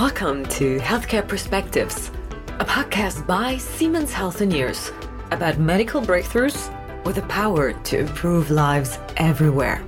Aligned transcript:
Welcome 0.00 0.46
to 0.46 0.78
Healthcare 0.78 1.28
Perspectives, 1.28 2.10
a 2.58 2.64
podcast 2.64 3.26
by 3.26 3.58
Siemens 3.58 4.10
Healthineers 4.10 4.90
about 5.30 5.58
medical 5.58 6.00
breakthroughs 6.00 6.72
with 7.04 7.16
the 7.16 7.22
power 7.28 7.74
to 7.74 7.98
improve 7.98 8.50
lives 8.50 8.98
everywhere. 9.18 9.86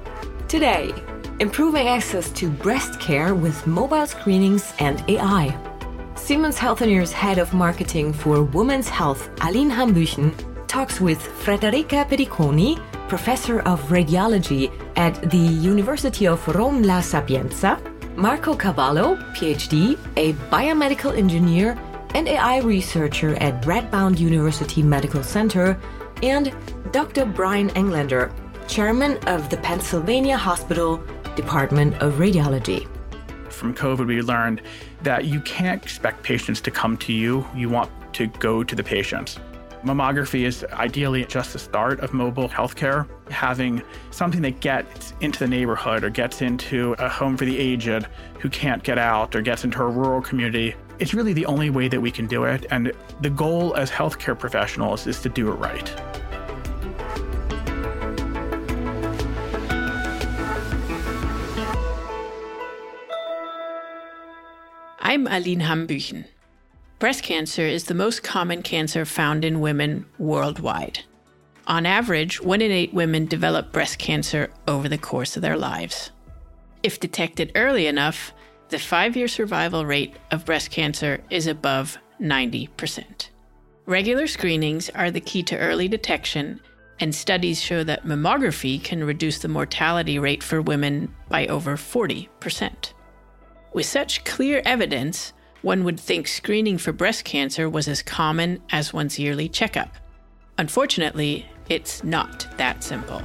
Today, 0.49 0.93
improving 1.41 1.89
access 1.89 2.29
to 2.33 2.51
breast 2.51 3.01
care 3.01 3.35
with 3.35 3.67
mobile 3.67 4.07
screenings 4.07 4.75
and 4.81 5.03
AI. 5.09 5.57
Siemens 6.15 6.59
Healthineers 6.59 7.11
head 7.11 7.39
of 7.39 7.55
marketing 7.55 8.13
for 8.13 8.43
women's 8.43 8.91
health, 8.91 9.31
Aline 9.41 9.71
Hambüchen, 9.71 10.35
talks 10.69 11.01
with 11.01 11.21
Federica 11.21 12.07
Pediconi, 12.07 12.79
professor 13.09 13.61
of 13.61 13.81
radiology 13.85 14.71
at 14.97 15.31
the 15.31 15.39
University 15.39 16.27
of 16.27 16.47
Rome 16.49 16.83
La 16.83 17.01
Sapienza, 17.01 17.81
Marco 18.17 18.55
Caballo, 18.55 19.17
PhD, 19.35 19.99
a 20.17 20.35
biomedical 20.51 21.17
engineer 21.17 21.79
and 22.15 22.29
AI 22.29 22.59
researcher 22.59 23.35
at 23.37 23.63
Radboud 23.63 24.19
University 24.19 24.83
Medical 24.83 25.23
Center, 25.23 25.81
and 26.23 26.55
Dr. 26.93 27.25
Brian 27.25 27.71
Englander, 27.71 28.31
chairman 28.69 29.17
of 29.27 29.49
the 29.49 29.57
Pennsylvania 29.57 30.37
Hospital 30.37 31.03
Department 31.37 31.95
of 32.03 32.15
Radiology. 32.15 32.87
From 33.49 33.75
COVID, 33.75 34.07
we 34.07 34.21
learned 34.21 34.61
that 35.03 35.25
you 35.25 35.41
can't 35.41 35.83
expect 35.83 36.23
patients 36.23 36.61
to 36.61 36.71
come 36.71 36.99
to 36.99 37.13
you. 37.15 37.47
You 37.55 37.71
want 37.71 37.91
to 38.15 38.27
go 38.27 38.63
to 38.63 38.75
the 38.75 38.85
patients. 38.85 39.39
Mammography 39.85 40.45
is 40.45 40.65
ideally 40.73 41.25
just 41.25 41.53
the 41.53 41.59
start 41.59 41.99
of 42.01 42.15
mobile 42.15 42.49
healthcare. 42.49 43.09
Having 43.31 43.83
something 44.13 44.41
that 44.43 44.61
gets 44.61 45.13
into 45.21 45.41
the 45.41 45.49
neighborhood 45.49 46.05
or 46.05 46.11
gets 46.11 46.41
into 46.41 46.93
a 47.01 47.09
home 47.09 47.37
for 47.37 47.45
the 47.45 47.59
aged 47.59 48.07
who 48.39 48.49
can't 48.49 48.85
get 48.85 48.97
out 48.97 49.35
or 49.35 49.43
gets 49.43 49.65
into 49.65 49.83
a 49.83 49.89
rural 49.89 50.23
community, 50.23 50.77
it's 51.01 51.15
really 51.15 51.33
the 51.33 51.47
only 51.47 51.69
way 51.69 51.89
that 51.89 52.01
we 52.01 52.13
can 52.13 52.29
do 52.29 52.45
it. 52.45 52.65
And 52.71 52.93
the 53.23 53.31
goal 53.31 53.75
as 53.75 53.91
healthcare 53.91 54.39
professionals 54.39 55.09
is 55.09 55.21
to 55.23 55.29
do 55.29 55.51
it 55.51 55.55
right. 55.55 55.93
I'm 65.01 65.27
Aline 65.27 65.61
Hambüchen. 65.61 66.27
Breast 67.03 67.25
cancer 67.25 67.63
is 67.63 67.87
the 67.87 67.95
most 67.95 68.23
common 68.23 68.63
cancer 68.63 69.05
found 69.05 69.45
in 69.45 69.59
women 69.59 70.07
worldwide. 70.21 71.01
On 71.67 71.85
average, 71.85 72.41
one 72.41 72.63
in 72.63 72.71
eight 72.71 72.95
women 72.95 73.27
develop 73.27 73.73
breast 73.73 73.99
cancer 73.99 74.53
over 74.69 74.89
the 74.89 74.99
course 74.99 75.35
of 75.35 75.43
their 75.43 75.57
lives. 75.57 76.13
If 76.85 77.01
detected 77.01 77.51
early 77.57 77.89
enough, 77.89 78.33
the 78.69 78.79
five 78.79 79.17
year 79.17 79.27
survival 79.27 79.85
rate 79.85 80.15
of 80.31 80.45
breast 80.45 80.71
cancer 80.71 81.21
is 81.29 81.49
above 81.49 81.99
90%. 82.21 83.31
Regular 83.85 84.29
screenings 84.29 84.89
are 84.91 85.11
the 85.11 85.21
key 85.21 85.43
to 85.43 85.59
early 85.59 85.89
detection, 85.89 86.61
and 87.01 87.13
studies 87.13 87.61
show 87.61 87.83
that 87.83 88.05
mammography 88.05 88.81
can 88.81 89.03
reduce 89.03 89.41
the 89.41 89.49
mortality 89.49 90.21
rate 90.21 90.45
for 90.45 90.63
women 90.63 91.13
by 91.29 91.49
over 91.49 91.77
40%. 91.77 92.93
With 93.73 93.87
such 93.87 94.23
clear 94.23 94.63
evidence, 94.65 95.33
one 95.63 95.85
would 95.85 95.99
think 95.99 96.29
screening 96.29 96.77
for 96.77 96.93
breast 96.93 97.25
cancer 97.25 97.69
was 97.69 97.89
as 97.89 98.03
common 98.03 98.61
as 98.71 98.93
one's 98.93 99.19
yearly 99.19 99.49
checkup. 99.49 99.97
Unfortunately, 100.59 101.47
it's 101.69 102.05
not 102.05 102.47
that 102.59 102.85
simple. 102.85 103.23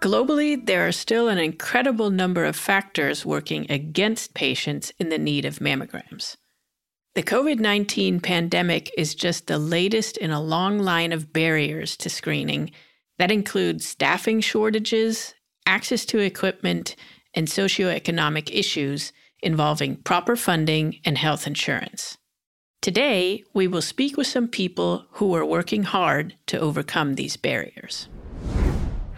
Globally, 0.00 0.64
there 0.64 0.86
are 0.86 0.92
still 0.92 1.28
an 1.28 1.38
incredible 1.38 2.10
number 2.10 2.44
of 2.44 2.54
factors 2.54 3.24
working 3.24 3.70
against 3.70 4.34
patients 4.34 4.92
in 4.98 5.08
the 5.08 5.18
need 5.18 5.44
of 5.44 5.58
mammograms. 5.58 6.36
The 7.14 7.22
COVID 7.22 7.58
19 7.58 8.20
pandemic 8.20 8.90
is 8.98 9.14
just 9.14 9.46
the 9.46 9.58
latest 9.58 10.18
in 10.18 10.30
a 10.30 10.42
long 10.42 10.78
line 10.78 11.12
of 11.12 11.32
barriers 11.32 11.96
to 11.98 12.10
screening 12.10 12.70
that 13.18 13.30
include 13.30 13.82
staffing 13.82 14.40
shortages, 14.40 15.34
access 15.64 16.04
to 16.06 16.18
equipment, 16.18 16.94
and 17.36 17.46
socioeconomic 17.46 18.50
issues 18.52 19.12
involving 19.40 19.96
proper 19.96 20.34
funding 20.34 20.98
and 21.04 21.18
health 21.18 21.46
insurance. 21.46 22.16
Today, 22.80 23.44
we 23.52 23.66
will 23.66 23.82
speak 23.82 24.16
with 24.16 24.26
some 24.26 24.48
people 24.48 25.06
who 25.12 25.34
are 25.34 25.44
working 25.44 25.82
hard 25.82 26.34
to 26.46 26.58
overcome 26.58 27.14
these 27.14 27.36
barriers. 27.36 28.08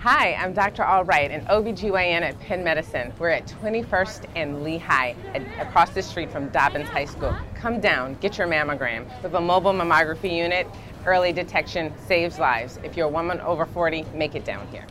Hi, 0.00 0.34
I'm 0.34 0.52
Dr. 0.52 0.84
Albright, 0.84 1.32
an 1.32 1.44
OBGYN 1.46 2.22
at 2.22 2.38
Penn 2.40 2.62
Medicine. 2.62 3.12
We're 3.18 3.30
at 3.30 3.46
21st 3.48 4.26
and 4.36 4.62
Lehigh, 4.62 5.14
across 5.60 5.90
the 5.90 6.02
street 6.02 6.30
from 6.30 6.48
Dobbins 6.48 6.88
High 6.88 7.04
School. 7.04 7.34
Come 7.56 7.80
down, 7.80 8.14
get 8.20 8.38
your 8.38 8.46
mammogram. 8.46 9.06
With 9.22 9.34
a 9.34 9.40
mobile 9.40 9.72
mammography 9.72 10.34
unit, 10.34 10.66
early 11.04 11.32
detection 11.32 11.92
saves 12.06 12.38
lives. 12.38 12.78
If 12.84 12.96
you're 12.96 13.08
a 13.08 13.10
woman 13.10 13.40
over 13.40 13.66
40, 13.66 14.04
make 14.14 14.34
it 14.34 14.44
down 14.44 14.66
here. 14.68 14.86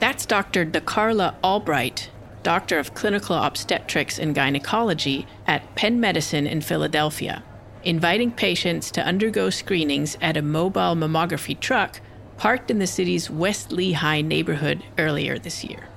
That's 0.00 0.26
Dr. 0.26 0.66
DeCarla 0.66 1.36
Albright, 1.42 2.10
Doctor 2.44 2.78
of 2.78 2.92
Clinical 2.92 3.36
Obstetrics 3.36 4.18
and 4.18 4.34
Gynecology 4.34 5.26
at 5.46 5.74
Penn 5.76 5.98
Medicine 5.98 6.46
in 6.46 6.60
Philadelphia, 6.60 7.42
inviting 7.82 8.30
patients 8.30 8.90
to 8.90 9.02
undergo 9.04 9.48
screenings 9.48 10.18
at 10.20 10.36
a 10.36 10.42
mobile 10.42 10.94
mammography 10.94 11.58
truck 11.58 12.00
parked 12.36 12.70
in 12.70 12.78
the 12.78 12.86
city's 12.86 13.30
West 13.30 13.72
Lehigh 13.72 14.20
neighborhood 14.20 14.84
earlier 14.98 15.38
this 15.38 15.64
year. 15.64 15.88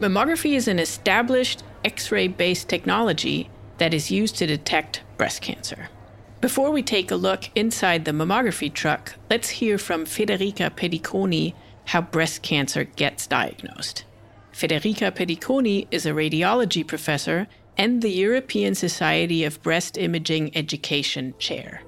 Mammography 0.00 0.52
is 0.54 0.68
an 0.68 0.78
established 0.78 1.62
X 1.82 2.12
ray 2.12 2.28
based 2.28 2.68
technology 2.68 3.48
that 3.78 3.94
is 3.94 4.10
used 4.10 4.36
to 4.36 4.46
detect 4.46 5.00
breast 5.16 5.40
cancer. 5.40 5.88
Before 6.42 6.70
we 6.70 6.82
take 6.82 7.10
a 7.10 7.16
look 7.16 7.48
inside 7.54 8.04
the 8.04 8.12
mammography 8.12 8.70
truck, 8.70 9.14
let's 9.30 9.48
hear 9.48 9.78
from 9.78 10.04
Federica 10.04 10.68
Pediconi 10.70 11.54
how 11.86 12.02
breast 12.02 12.42
cancer 12.42 12.84
gets 12.84 13.26
diagnosed. 13.26 14.04
Federica 14.52 15.10
Pediconi 15.12 15.86
is 15.90 16.06
a 16.06 16.10
radiology 16.10 16.86
professor 16.86 17.46
and 17.78 18.02
the 18.02 18.10
European 18.10 18.74
Society 18.74 19.44
of 19.44 19.62
Breast 19.62 19.96
Imaging 19.96 20.54
Education 20.56 21.34
chair. 21.38 21.82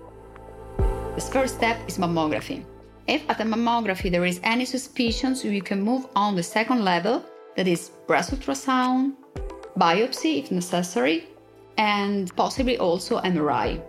The 0.79 1.21
first 1.21 1.57
step 1.57 1.79
is 1.89 1.99
mammography. 1.99 2.65
If 3.09 3.29
at 3.29 3.39
the 3.39 3.45
mammography 3.45 4.11
there 4.11 4.25
is 4.25 4.41
any 4.45 4.65
suspicion, 4.65 5.35
so 5.35 5.49
you 5.49 5.61
can 5.61 5.83
move 5.83 6.07
on 6.15 6.37
the 6.37 6.43
second 6.43 6.85
level, 6.85 7.25
that 7.57 7.67
is 7.67 7.91
breast 8.07 8.33
ultrasound, 8.33 9.15
biopsy 9.77 10.39
if 10.39 10.51
necessary, 10.53 11.27
and 11.79 12.35
possibly 12.37 12.79
also 12.79 13.21
MRI. 13.21 13.83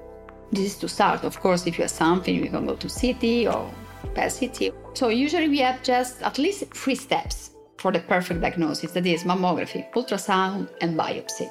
This 0.51 0.73
is 0.73 0.77
to 0.79 0.89
start. 0.89 1.23
Of 1.23 1.39
course, 1.39 1.67
if 1.67 1.77
you 1.77 1.83
have 1.83 1.91
something, 1.91 2.35
you 2.35 2.49
can 2.49 2.65
go 2.65 2.75
to 2.75 2.89
CT 2.89 3.53
or 3.53 3.71
PET 4.15 4.35
CT. 4.39 4.73
So 4.97 5.09
usually 5.09 5.47
we 5.47 5.59
have 5.59 5.81
just 5.83 6.21
at 6.21 6.37
least 6.37 6.65
three 6.73 6.95
steps 6.95 7.52
for 7.83 7.91
the 7.91 7.99
perfect 7.99 8.39
diagnosis 8.39 8.93
that 8.93 9.05
is 9.05 9.25
mammography, 9.25 9.83
ultrasound, 9.91 10.69
and 10.79 10.97
biopsy. 10.97 11.49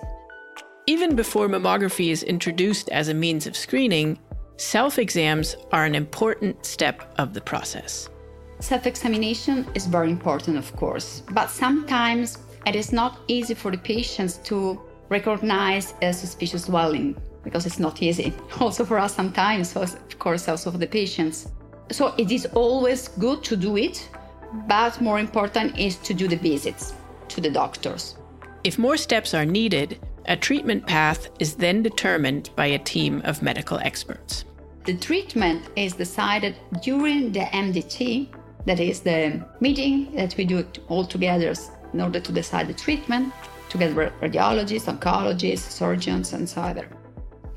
Even 0.87 1.15
before 1.15 1.47
mammography 1.47 2.09
is 2.11 2.23
introduced 2.23 2.89
as 2.89 3.09
a 3.09 3.15
means 3.15 3.47
of 3.47 3.55
screening, 3.55 4.19
self 4.57 4.99
exams 4.99 5.57
are 5.73 5.85
an 5.85 5.95
important 5.95 6.65
step 6.65 6.97
of 7.19 7.35
the 7.35 7.41
process. 7.43 8.09
Self 8.61 8.87
examination 8.87 9.67
is 9.75 9.85
very 9.87 10.11
important, 10.11 10.57
of 10.57 10.75
course, 10.75 11.23
but 11.33 11.51
sometimes 11.51 12.39
it 12.67 12.75
is 12.77 12.93
not 12.93 13.19
easy 13.29 13.53
for 13.53 13.71
the 13.71 13.83
patients 13.95 14.39
to 14.49 14.81
recognize 15.11 15.93
a 16.01 16.15
suspicious 16.15 16.65
swelling 16.65 17.15
because 17.45 17.67
it's 17.67 17.79
not 17.79 18.01
easy. 18.01 18.33
Also 18.61 18.87
for 18.87 18.99
us 18.99 19.15
sometimes, 19.15 19.77
of 19.77 20.19
course, 20.19 20.49
also 20.49 20.71
for 20.71 20.79
the 20.79 20.87
patients. 20.87 21.49
So 21.91 22.15
it 22.17 22.33
is 22.33 22.47
always 22.55 23.09
good 23.09 23.45
to 23.45 23.55
do 23.55 23.77
it 23.77 24.09
but 24.67 25.01
more 25.01 25.19
important 25.19 25.79
is 25.79 25.97
to 25.97 26.15
do 26.15 26.29
the 26.29 26.37
visits 26.37 26.95
to 27.29 27.41
the 27.41 27.51
doctors. 27.51 28.17
If 28.65 28.79
more 28.79 28.97
steps 28.97 29.35
are 29.35 29.45
needed, 29.45 29.99
a 30.27 30.37
treatment 30.37 30.87
path 30.87 31.29
is 31.39 31.55
then 31.55 31.83
determined 31.83 32.51
by 32.55 32.67
a 32.67 32.79
team 32.79 33.23
of 33.25 33.43
medical 33.43 33.79
experts. 33.79 34.45
The 34.85 34.97
treatment 34.97 35.63
is 35.77 35.95
decided 35.95 36.57
during 36.83 37.33
the 37.33 37.41
MDT, 37.41 38.29
that 38.67 38.79
is 38.79 39.01
the 39.01 39.45
meeting 39.61 40.15
that 40.15 40.37
we 40.37 40.45
do 40.45 40.67
all 40.89 41.05
together 41.05 41.55
in 41.93 42.01
order 42.01 42.21
to 42.21 42.33
decide 42.33 42.69
the 42.69 42.75
treatment, 42.75 43.33
together 43.69 43.95
with 43.95 44.13
radiologists, 44.21 44.93
oncologists, 44.93 45.71
surgeons, 45.71 46.33
and 46.33 46.49
so 46.49 46.61
on. 46.61 46.85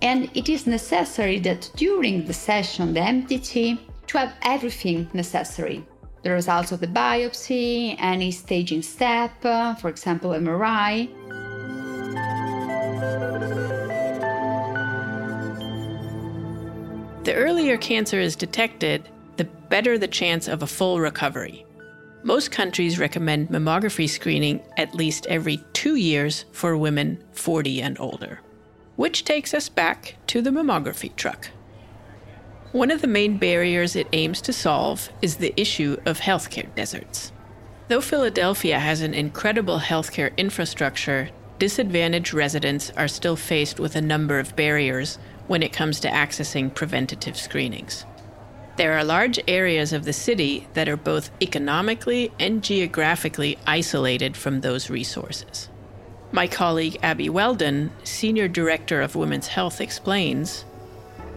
And 0.01 0.29
it 0.35 0.49
is 0.49 0.67
necessary 0.67 1.39
that 1.39 1.69
during 1.75 2.25
the 2.25 2.33
session, 2.33 2.93
the 2.93 2.99
MDT, 2.99 3.79
to 4.07 4.17
have 4.17 4.33
everything 4.43 5.09
necessary 5.13 5.85
the 6.25 6.31
results 6.31 6.71
of 6.71 6.79
the 6.79 6.87
biopsy, 6.87 7.95
any 7.99 8.31
staging 8.31 8.81
step, 8.81 9.31
for 9.43 9.89
example, 9.89 10.31
MRI. 10.31 11.07
The 17.25 17.35
earlier 17.35 17.77
cancer 17.77 18.19
is 18.19 18.35
detected, 18.35 19.07
the 19.37 19.43
better 19.43 19.99
the 19.99 20.07
chance 20.07 20.47
of 20.47 20.63
a 20.63 20.67
full 20.67 20.99
recovery. 20.99 21.63
Most 22.23 22.49
countries 22.49 22.97
recommend 22.97 23.49
mammography 23.49 24.09
screening 24.09 24.63
at 24.77 24.95
least 24.95 25.27
every 25.27 25.63
two 25.73 25.93
years 25.93 26.45
for 26.51 26.75
women 26.75 27.23
40 27.33 27.83
and 27.83 27.99
older. 27.99 28.41
Which 28.95 29.25
takes 29.25 29.53
us 29.53 29.69
back 29.69 30.15
to 30.25 30.41
the 30.41 30.49
mammography 30.49 31.15
truck. 31.15 31.51
One 32.75 32.91
of 32.91 32.99
the 32.99 33.07
main 33.07 33.37
barriers 33.37 33.95
it 33.95 34.09
aims 34.11 34.41
to 34.41 34.51
solve 34.51 35.09
is 35.21 35.37
the 35.37 35.53
issue 35.55 35.95
of 36.05 36.19
healthcare 36.19 36.67
deserts. 36.75 37.31
Though 37.87 38.01
Philadelphia 38.01 38.79
has 38.79 38.99
an 38.99 39.13
incredible 39.13 39.79
healthcare 39.79 40.35
infrastructure, 40.35 41.29
disadvantaged 41.57 42.33
residents 42.33 42.91
are 42.97 43.07
still 43.07 43.37
faced 43.37 43.79
with 43.79 43.95
a 43.95 44.01
number 44.01 44.39
of 44.39 44.57
barriers 44.57 45.19
when 45.47 45.63
it 45.63 45.71
comes 45.71 46.01
to 46.01 46.09
accessing 46.09 46.75
preventative 46.75 47.37
screenings. 47.37 48.05
There 48.75 48.97
are 48.97 49.05
large 49.05 49.39
areas 49.47 49.93
of 49.93 50.03
the 50.03 50.11
city 50.11 50.67
that 50.73 50.89
are 50.89 50.97
both 50.97 51.31
economically 51.41 52.33
and 52.41 52.61
geographically 52.61 53.57
isolated 53.65 54.35
from 54.35 54.59
those 54.59 54.89
resources. 54.89 55.69
My 56.33 56.45
colleague 56.45 56.97
Abby 57.01 57.29
Weldon, 57.29 57.93
Senior 58.03 58.49
Director 58.49 58.99
of 59.01 59.15
Women's 59.15 59.47
Health, 59.47 59.79
explains 59.79 60.65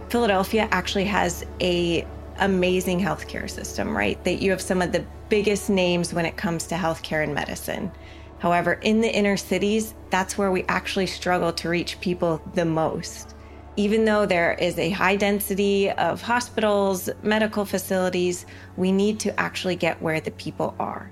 Philadelphia 0.09 0.67
actually 0.71 1.05
has 1.05 1.45
a 1.61 2.05
amazing 2.39 2.99
healthcare 2.99 3.49
system, 3.49 3.95
right? 3.95 4.21
That 4.23 4.41
you 4.41 4.49
have 4.51 4.61
some 4.61 4.81
of 4.81 4.91
the 4.91 5.05
biggest 5.29 5.69
names 5.69 6.13
when 6.13 6.25
it 6.25 6.35
comes 6.35 6.65
to 6.67 6.75
healthcare 6.75 7.23
and 7.23 7.33
medicine. 7.33 7.91
However, 8.39 8.73
in 8.73 9.01
the 9.01 9.13
inner 9.13 9.37
cities, 9.37 9.93
that's 10.09 10.37
where 10.37 10.51
we 10.51 10.63
actually 10.63 11.05
struggle 11.05 11.53
to 11.53 11.69
reach 11.69 11.99
people 11.99 12.41
the 12.55 12.65
most. 12.65 13.35
Even 13.75 14.03
though 14.03 14.25
there 14.25 14.53
is 14.53 14.79
a 14.79 14.89
high 14.89 15.15
density 15.15 15.91
of 15.91 16.21
hospitals, 16.21 17.09
medical 17.21 17.63
facilities, 17.63 18.45
we 18.77 18.91
need 18.91 19.19
to 19.19 19.39
actually 19.39 19.75
get 19.75 20.01
where 20.01 20.19
the 20.19 20.31
people 20.31 20.75
are. 20.79 21.11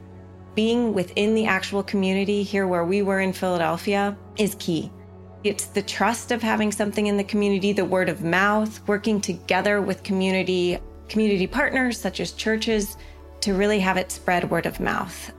Being 0.55 0.93
within 0.93 1.35
the 1.35 1.45
actual 1.45 1.83
community 1.83 2.41
here 2.41 2.65
where 2.67 2.85
we 2.85 3.03
were 3.03 3.19
in 3.19 3.31
Philadelphia 3.31 4.17
is 4.37 4.55
key. 4.55 4.91
It's 5.43 5.65
the 5.65 5.81
trust 5.81 6.31
of 6.31 6.41
having 6.41 6.71
something 6.71 7.07
in 7.07 7.17
the 7.17 7.23
community, 7.23 7.73
the 7.73 7.85
word 7.85 8.09
of 8.09 8.23
mouth, 8.23 8.85
working 8.87 9.21
together 9.21 9.81
with 9.81 10.03
community 10.03 10.79
community 11.09 11.47
partners 11.47 11.99
such 11.99 12.19
as 12.19 12.33
churches 12.33 12.97
to 13.39 13.53
really 13.53 13.79
have 13.79 13.97
it 13.97 14.11
spread 14.11 14.49
word 14.49 14.65
of 14.65 14.79
mouth. 14.79 15.31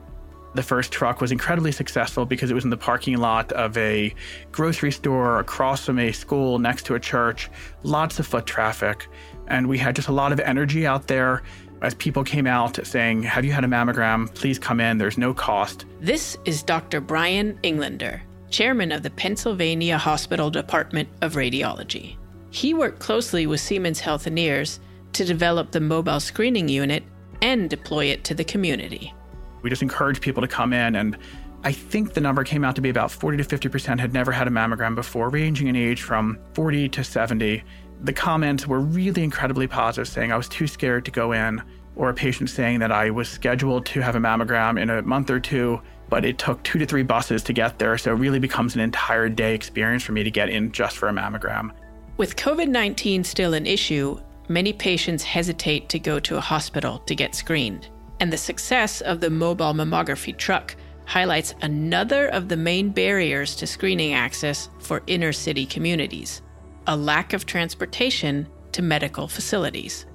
The 0.55 0.63
first 0.63 0.91
truck 0.91 1.21
was 1.21 1.31
incredibly 1.31 1.71
successful 1.71 2.25
because 2.25 2.49
it 2.49 2.55
was 2.55 2.63
in 2.63 2.71
the 2.71 2.77
parking 2.77 3.17
lot 3.17 3.51
of 3.51 3.77
a 3.77 4.13
grocery 4.51 4.91
store 4.91 5.39
across 5.39 5.85
from 5.85 5.99
a 5.99 6.11
school 6.11 6.57
next 6.57 6.87
to 6.87 6.95
a 6.95 6.99
church, 6.99 7.49
lots 7.83 8.17
of 8.17 8.25
foot 8.25 8.47
traffic. 8.47 9.07
And 9.47 9.67
we 9.67 9.77
had 9.77 9.95
just 9.95 10.07
a 10.07 10.11
lot 10.11 10.31
of 10.31 10.39
energy 10.39 10.87
out 10.87 11.05
there 11.07 11.43
as 11.81 11.93
people 11.93 12.23
came 12.23 12.47
out 12.47 12.79
saying, 12.85 13.23
Have 13.23 13.45
you 13.45 13.51
had 13.51 13.63
a 13.63 13.67
mammogram? 13.67 14.33
Please 14.33 14.57
come 14.57 14.79
in. 14.79 14.97
There's 14.97 15.17
no 15.17 15.33
cost. 15.33 15.85
This 15.99 16.35
is 16.45 16.63
Dr. 16.63 16.99
Brian 16.99 17.59
Englander, 17.61 18.21
chairman 18.49 18.91
of 18.91 19.03
the 19.03 19.09
Pennsylvania 19.09 19.97
Hospital 19.97 20.49
Department 20.49 21.09
of 21.21 21.33
Radiology. 21.33 22.17
He 22.51 22.73
worked 22.73 22.99
closely 22.99 23.45
with 23.47 23.59
Siemens 23.59 24.01
Healthineers 24.01 24.79
to 25.13 25.25
develop 25.25 25.71
the 25.71 25.79
mobile 25.79 26.19
screening 26.19 26.67
unit 26.67 27.03
and 27.41 27.69
deploy 27.69 28.05
it 28.05 28.23
to 28.25 28.33
the 28.33 28.43
community. 28.43 29.13
We 29.61 29.69
just 29.69 29.81
encourage 29.81 30.21
people 30.21 30.41
to 30.41 30.47
come 30.47 30.73
in 30.73 30.95
and 30.95 31.17
I 31.63 31.73
think 31.73 32.13
the 32.13 32.21
number 32.21 32.43
came 32.45 32.63
out 32.63 32.75
to 32.75 32.81
be 32.81 32.89
about 32.89 33.11
40 33.11 33.43
to 33.43 33.43
50% 33.43 33.99
had 33.99 34.13
never 34.13 34.31
had 34.31 34.47
a 34.47 34.51
mammogram 34.51 34.95
before, 34.95 35.29
ranging 35.29 35.67
in 35.67 35.75
age 35.75 36.01
from 36.01 36.39
40 36.53 36.87
to 36.89 37.03
70. 37.03 37.63
The 38.01 38.13
comments 38.13 38.65
were 38.65 38.79
really 38.79 39.25
incredibly 39.25 39.67
positive, 39.67 40.07
saying 40.07 40.31
I 40.31 40.37
was 40.37 40.47
too 40.47 40.67
scared 40.67 41.03
to 41.05 41.11
go 41.11 41.33
in, 41.33 41.61
or 41.97 42.09
a 42.09 42.13
patient 42.13 42.49
saying 42.49 42.79
that 42.79 42.93
I 42.93 43.09
was 43.09 43.27
scheduled 43.27 43.85
to 43.87 43.99
have 43.99 44.15
a 44.15 44.19
mammogram 44.19 44.81
in 44.81 44.89
a 44.89 45.01
month 45.01 45.29
or 45.29 45.41
two, 45.41 45.81
but 46.09 46.25
it 46.25 46.37
took 46.37 46.61
two 46.63 46.79
to 46.79 46.85
three 46.85 47.03
buses 47.03 47.43
to 47.43 47.53
get 47.53 47.79
there. 47.79 47.97
So 47.97 48.11
it 48.11 48.15
really 48.15 48.39
becomes 48.39 48.75
an 48.75 48.81
entire 48.81 49.29
day 49.29 49.53
experience 49.53 50.03
for 50.03 50.11
me 50.11 50.23
to 50.23 50.31
get 50.31 50.49
in 50.49 50.71
just 50.71 50.97
for 50.97 51.09
a 51.09 51.13
mammogram. 51.13 51.71
With 52.17 52.35
COVID 52.35 52.67
19 52.67 53.23
still 53.23 53.53
an 53.53 53.65
issue, 53.65 54.19
many 54.47 54.73
patients 54.73 55.23
hesitate 55.23 55.87
to 55.89 55.99
go 55.99 56.19
to 56.19 56.37
a 56.37 56.41
hospital 56.41 56.99
to 56.99 57.15
get 57.15 57.35
screened 57.35 57.89
and 58.19 58.33
the 58.33 58.37
success 58.37 59.01
of 59.01 59.19
the 59.19 59.29
mobile 59.29 59.73
mammography 59.73 60.35
truck 60.35 60.75
highlights 61.05 61.55
another 61.61 62.27
of 62.27 62.49
the 62.49 62.57
main 62.57 62.89
barriers 62.89 63.55
to 63.55 63.65
screening 63.65 64.13
access 64.13 64.69
for 64.79 65.01
inner 65.07 65.31
city 65.31 65.65
communities 65.65 66.41
a 66.87 66.95
lack 66.95 67.33
of 67.33 67.45
transportation 67.45 68.47
to 68.71 68.81
medical 68.81 69.27
facilities. 69.27 70.07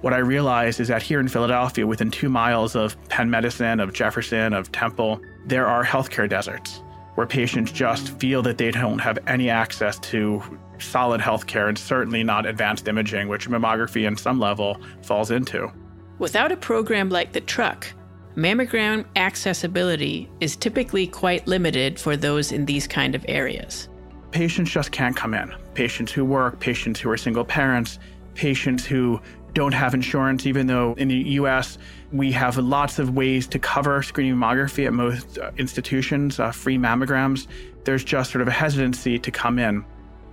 What 0.00 0.14
I 0.14 0.18
realized 0.18 0.80
is 0.80 0.88
that 0.88 1.02
here 1.02 1.20
in 1.20 1.28
Philadelphia, 1.28 1.86
within 1.86 2.10
two 2.10 2.30
miles 2.30 2.74
of 2.74 2.96
Penn 3.10 3.28
Medicine, 3.28 3.80
of 3.80 3.92
Jefferson, 3.92 4.54
of 4.54 4.72
Temple, 4.72 5.20
there 5.44 5.66
are 5.66 5.84
healthcare 5.84 6.28
deserts 6.28 6.82
where 7.16 7.26
patients 7.26 7.70
just 7.70 8.18
feel 8.18 8.40
that 8.42 8.56
they 8.56 8.70
don't 8.70 8.98
have 8.98 9.18
any 9.26 9.50
access 9.50 9.98
to 9.98 10.42
solid 10.78 11.20
healthcare 11.20 11.68
and 11.68 11.76
certainly 11.76 12.22
not 12.22 12.46
advanced 12.46 12.88
imaging, 12.88 13.28
which 13.28 13.46
mammography, 13.48 14.06
in 14.06 14.16
some 14.16 14.40
level, 14.40 14.80
falls 15.02 15.30
into. 15.30 15.70
Without 16.18 16.50
a 16.50 16.56
program 16.56 17.10
like 17.10 17.32
the 17.32 17.40
truck, 17.42 17.86
mammogram 18.36 19.04
accessibility 19.16 20.30
is 20.40 20.56
typically 20.56 21.06
quite 21.06 21.46
limited 21.46 21.98
for 21.98 22.16
those 22.16 22.52
in 22.52 22.64
these 22.64 22.86
kind 22.86 23.14
of 23.14 23.22
areas. 23.28 23.90
Patients 24.30 24.70
just 24.70 24.92
can't 24.92 25.16
come 25.16 25.34
in. 25.34 25.52
Patients 25.74 26.12
who 26.12 26.24
work, 26.24 26.58
patients 26.58 27.00
who 27.00 27.10
are 27.10 27.18
single 27.18 27.44
parents, 27.44 27.98
patients 28.34 28.86
who 28.86 29.20
don't 29.54 29.72
have 29.72 29.94
insurance, 29.94 30.46
even 30.46 30.66
though 30.66 30.94
in 30.94 31.08
the 31.08 31.16
US 31.16 31.78
we 32.12 32.32
have 32.32 32.56
lots 32.58 32.98
of 32.98 33.14
ways 33.14 33.46
to 33.48 33.58
cover 33.58 34.02
screening 34.02 34.34
mammography 34.34 34.86
at 34.86 34.92
most 34.92 35.38
uh, 35.38 35.50
institutions, 35.56 36.40
uh, 36.40 36.50
free 36.50 36.78
mammograms. 36.78 37.46
There's 37.84 38.04
just 38.04 38.30
sort 38.30 38.42
of 38.42 38.48
a 38.48 38.52
hesitancy 38.52 39.18
to 39.18 39.30
come 39.30 39.58
in. 39.58 39.84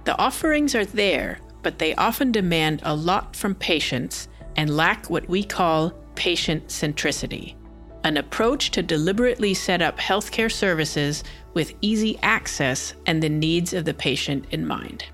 The 0.06 0.18
offerings 0.18 0.76
are 0.76 0.86
there, 0.86 1.40
but 1.64 1.80
they 1.80 1.94
often 1.96 2.32
demand 2.32 2.82
a 2.84 2.96
lot 2.96 3.36
from 3.36 3.56
patients 3.56 4.28
and 4.56 4.76
lack 4.76 5.10
what 5.10 5.28
we 5.30 5.44
call 5.44 5.92
patient 6.16 6.68
centricity, 6.68 7.56
an 8.04 8.18
approach 8.18 8.72
to 8.72 8.82
deliberately 8.82 9.54
set 9.54 9.82
up 9.82 9.98
healthcare 9.98 10.52
services 10.52 11.24
with 11.54 11.74
easy 11.82 12.18
access 12.24 12.94
and 13.06 13.22
the 13.22 13.30
needs 13.30 13.74
of 13.74 13.86
the 13.86 13.94
patient 13.94 14.46
in 14.52 14.66
mind. 14.66 15.06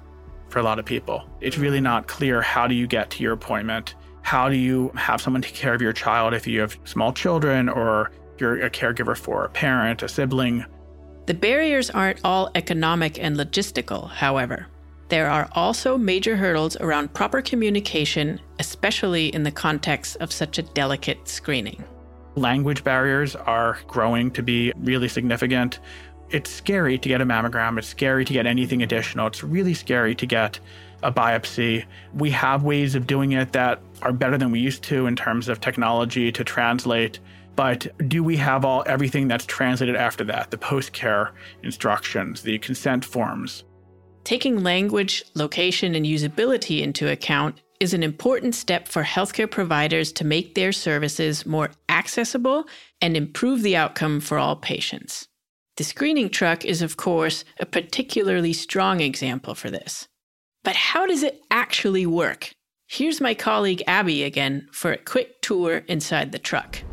For 0.53 0.59
a 0.59 0.63
lot 0.63 0.77
of 0.77 0.85
people, 0.85 1.27
it's 1.41 1.57
really 1.57 1.81
not 1.81 2.05
clear 2.05 2.39
how 2.39 2.67
do 2.67 2.75
you 2.75 2.85
get 2.85 3.09
to 3.09 3.23
your 3.23 3.33
appointment? 3.33 3.95
How 4.21 4.50
do 4.50 4.55
you 4.55 4.91
have 4.94 5.19
someone 5.19 5.41
take 5.41 5.55
care 5.55 5.73
of 5.73 5.81
your 5.81 5.94
child 5.94 6.35
if 6.35 6.45
you 6.45 6.61
have 6.61 6.77
small 6.83 7.11
children 7.11 7.67
or 7.67 8.11
you're 8.38 8.63
a 8.63 8.69
caregiver 8.69 9.17
for 9.17 9.45
a 9.45 9.50
parent, 9.50 10.03
a 10.03 10.07
sibling? 10.07 10.63
The 11.25 11.33
barriers 11.33 11.89
aren't 11.89 12.19
all 12.24 12.51
economic 12.53 13.17
and 13.17 13.36
logistical, 13.36 14.12
however. 14.12 14.67
There 15.10 15.27
are 15.27 15.50
also 15.53 15.98
major 15.98 16.36
hurdles 16.36 16.77
around 16.77 17.15
proper 17.15 17.41
communication, 17.41 18.39
especially 18.60 19.33
in 19.33 19.41
the 19.41 19.51
context 19.51 20.17
of 20.17 20.31
such 20.31 20.60
a 20.60 20.62
delicate 20.62 21.27
screening. 21.27 21.83
Language 22.36 22.83
barriers 22.83 23.36
are 23.36 23.79
growing 23.88 24.29
to 24.31 24.43
be 24.43 24.72
really 24.77 25.07
significant. 25.07 25.79
It's 26.34 26.50
scary 26.50 26.98
to 26.98 27.08
get 27.08 27.22
a 27.22 27.25
mammogram. 27.25 27.78
It's 27.78 27.88
scary 27.88 28.25
to 28.25 28.34
get 28.34 28.46
anything 28.46 28.82
additional. 28.84 29.28
It's 29.28 29.44
really 29.44 29.74
scary 29.74 30.16
to 30.16 30.25
get 30.25 30.60
a 31.04 31.12
biopsy. 31.12 31.86
We 32.13 32.32
have 32.32 32.63
ways 32.63 32.96
of 32.96 33.08
doing 33.08 33.34
it 33.34 33.54
that 33.54 33.80
are 34.02 34.12
better 34.12 34.38
than 34.38 34.52
we 34.52 34.60
used 34.60 34.84
to 34.86 35.06
in 35.06 35.16
terms 35.16 35.48
of 35.48 35.62
technology 35.62 36.32
to 36.32 36.44
translate. 36.44 37.20
But 37.56 37.88
do 38.10 38.24
we 38.24 38.36
have 38.38 38.66
all 38.66 38.84
everything 38.88 39.28
that's 39.28 39.46
translated 39.46 39.96
after 39.96 40.24
that? 40.24 40.50
The 40.50 40.58
post-care 40.58 41.32
instructions, 41.62 42.42
the 42.42 42.58
consent 42.58 43.06
forms, 43.06 43.63
Taking 44.24 44.63
language, 44.63 45.25
location, 45.36 45.96
and 45.96 46.06
usability 46.06 46.82
into 46.82 47.12
account 47.12 47.60
is 47.82 47.94
an 47.94 48.04
important 48.04 48.56
step 48.56 48.88
for 48.88 49.04
healthcare 49.04 49.52
providers 49.52 50.13
to 50.13 50.25
make 50.25 50.56
their 50.56 50.72
services 50.72 51.46
more 51.46 51.72
accessible 51.90 52.63
and 53.02 53.18
improve 53.18 53.62
the 53.63 53.75
outcome 53.75 54.22
for 54.22 54.38
all 54.38 54.56
patients. 54.56 55.28
The 55.77 55.84
screening 55.84 56.30
truck 56.30 56.65
is, 56.65 56.84
of 56.84 56.98
course, 56.98 57.44
a 57.60 57.65
particularly 57.65 58.53
strong 58.53 59.00
example 59.00 59.56
for 59.56 59.72
this. 59.72 60.08
But 60.63 60.75
how 60.75 61.08
does 61.08 61.24
it 61.24 61.42
actually 61.50 62.06
work? 62.06 62.51
Here's 62.88 63.20
my 63.20 63.34
colleague 63.34 63.82
Abby 63.88 64.22
again 64.22 64.68
for 64.72 64.92
a 64.92 64.98
quick 64.98 65.42
tour 65.42 65.77
inside 65.88 66.32
the 66.32 66.38
truck. 66.38 66.84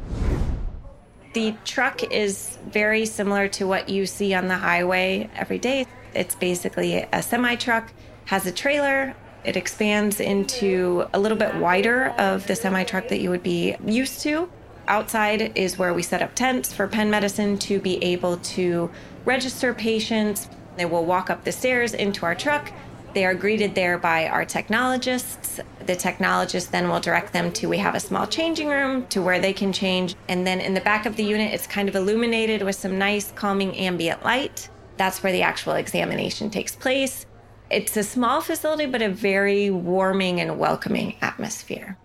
The 1.35 1.55
truck 1.67 2.03
is 2.11 2.57
very 2.69 3.05
similar 3.05 3.49
to 3.49 3.67
what 3.67 3.91
you 3.91 4.07
see 4.07 4.33
on 4.33 4.49
the 4.49 4.57
highway 4.57 5.29
every 5.37 5.59
day. 5.59 5.87
It's 6.15 6.35
basically 6.35 7.07
a 7.13 7.23
semi 7.23 7.57
truck, 7.57 7.93
has 8.25 8.47
a 8.47 8.53
trailer. 8.53 9.15
It 9.45 9.59
expands 9.59 10.21
into 10.21 11.07
a 11.13 11.21
little 11.21 11.37
bit 11.37 11.55
wider 11.57 12.15
of 12.19 12.47
the 12.47 12.57
semi 12.57 12.85
truck 12.85 13.09
that 13.09 13.21
you 13.21 13.29
would 13.29 13.43
be 13.43 13.77
used 13.85 14.23
to. 14.23 14.51
Outside 14.91 15.57
is 15.57 15.79
where 15.79 15.95
we 15.95 16.03
set 16.03 16.21
up 16.21 16.35
tents 16.35 16.73
for 16.73 16.89
Penn 16.89 17.13
Medicine 17.13 17.57
to 17.59 17.79
be 17.79 18.03
able 18.03 18.39
to 18.39 18.91
register 19.25 19.73
patients. 19.73 20.49
They 20.77 20.85
will 20.85 21.05
walk 21.05 21.31
up 21.31 21.45
the 21.45 21.53
stairs 21.53 21.95
into 21.95 22.27
our 22.27 22.35
truck, 22.35 22.73
They 23.13 23.25
are 23.25 23.35
greeted 23.35 23.75
there 23.75 23.99
by 23.99 24.29
our 24.29 24.45
technologists. 24.45 25.59
The 25.85 25.97
technologist 25.97 26.71
then 26.71 26.89
will 26.89 27.01
direct 27.01 27.33
them 27.33 27.53
to 27.55 27.69
we 27.69 27.79
have 27.79 27.97
a 27.97 28.01
small 28.01 28.27
changing 28.27 28.69
room 28.69 29.07
to 29.09 29.21
where 29.21 29.41
they 29.41 29.53
can 29.53 29.73
change. 29.73 30.15
And 30.29 30.47
then 30.47 30.61
in 30.61 30.75
the 30.75 30.81
back 30.81 31.07
of 31.07 31.17
the 31.17 31.25
unit, 31.25 31.53
it's 31.53 31.67
kind 31.67 31.89
of 31.89 31.97
illuminated 31.97 32.63
with 32.63 32.77
some 32.77 32.99
nice 32.99 33.33
calming 33.33 33.77
ambient 33.77 34.25
light. 34.25 34.69
That's 34.97 35.23
where 35.23 35.33
the 35.33 35.43
actual 35.43 35.73
examination 35.73 36.51
takes 36.51 36.77
place. 36.77 37.27
It's 37.69 37.97
a 37.97 38.03
small 38.03 38.41
facility, 38.41 38.87
but 38.87 39.03
a 39.03 39.09
very 39.09 39.71
warming 39.71 40.41
and 40.41 40.59
welcoming 40.59 41.17
atmosphere. 41.21 41.97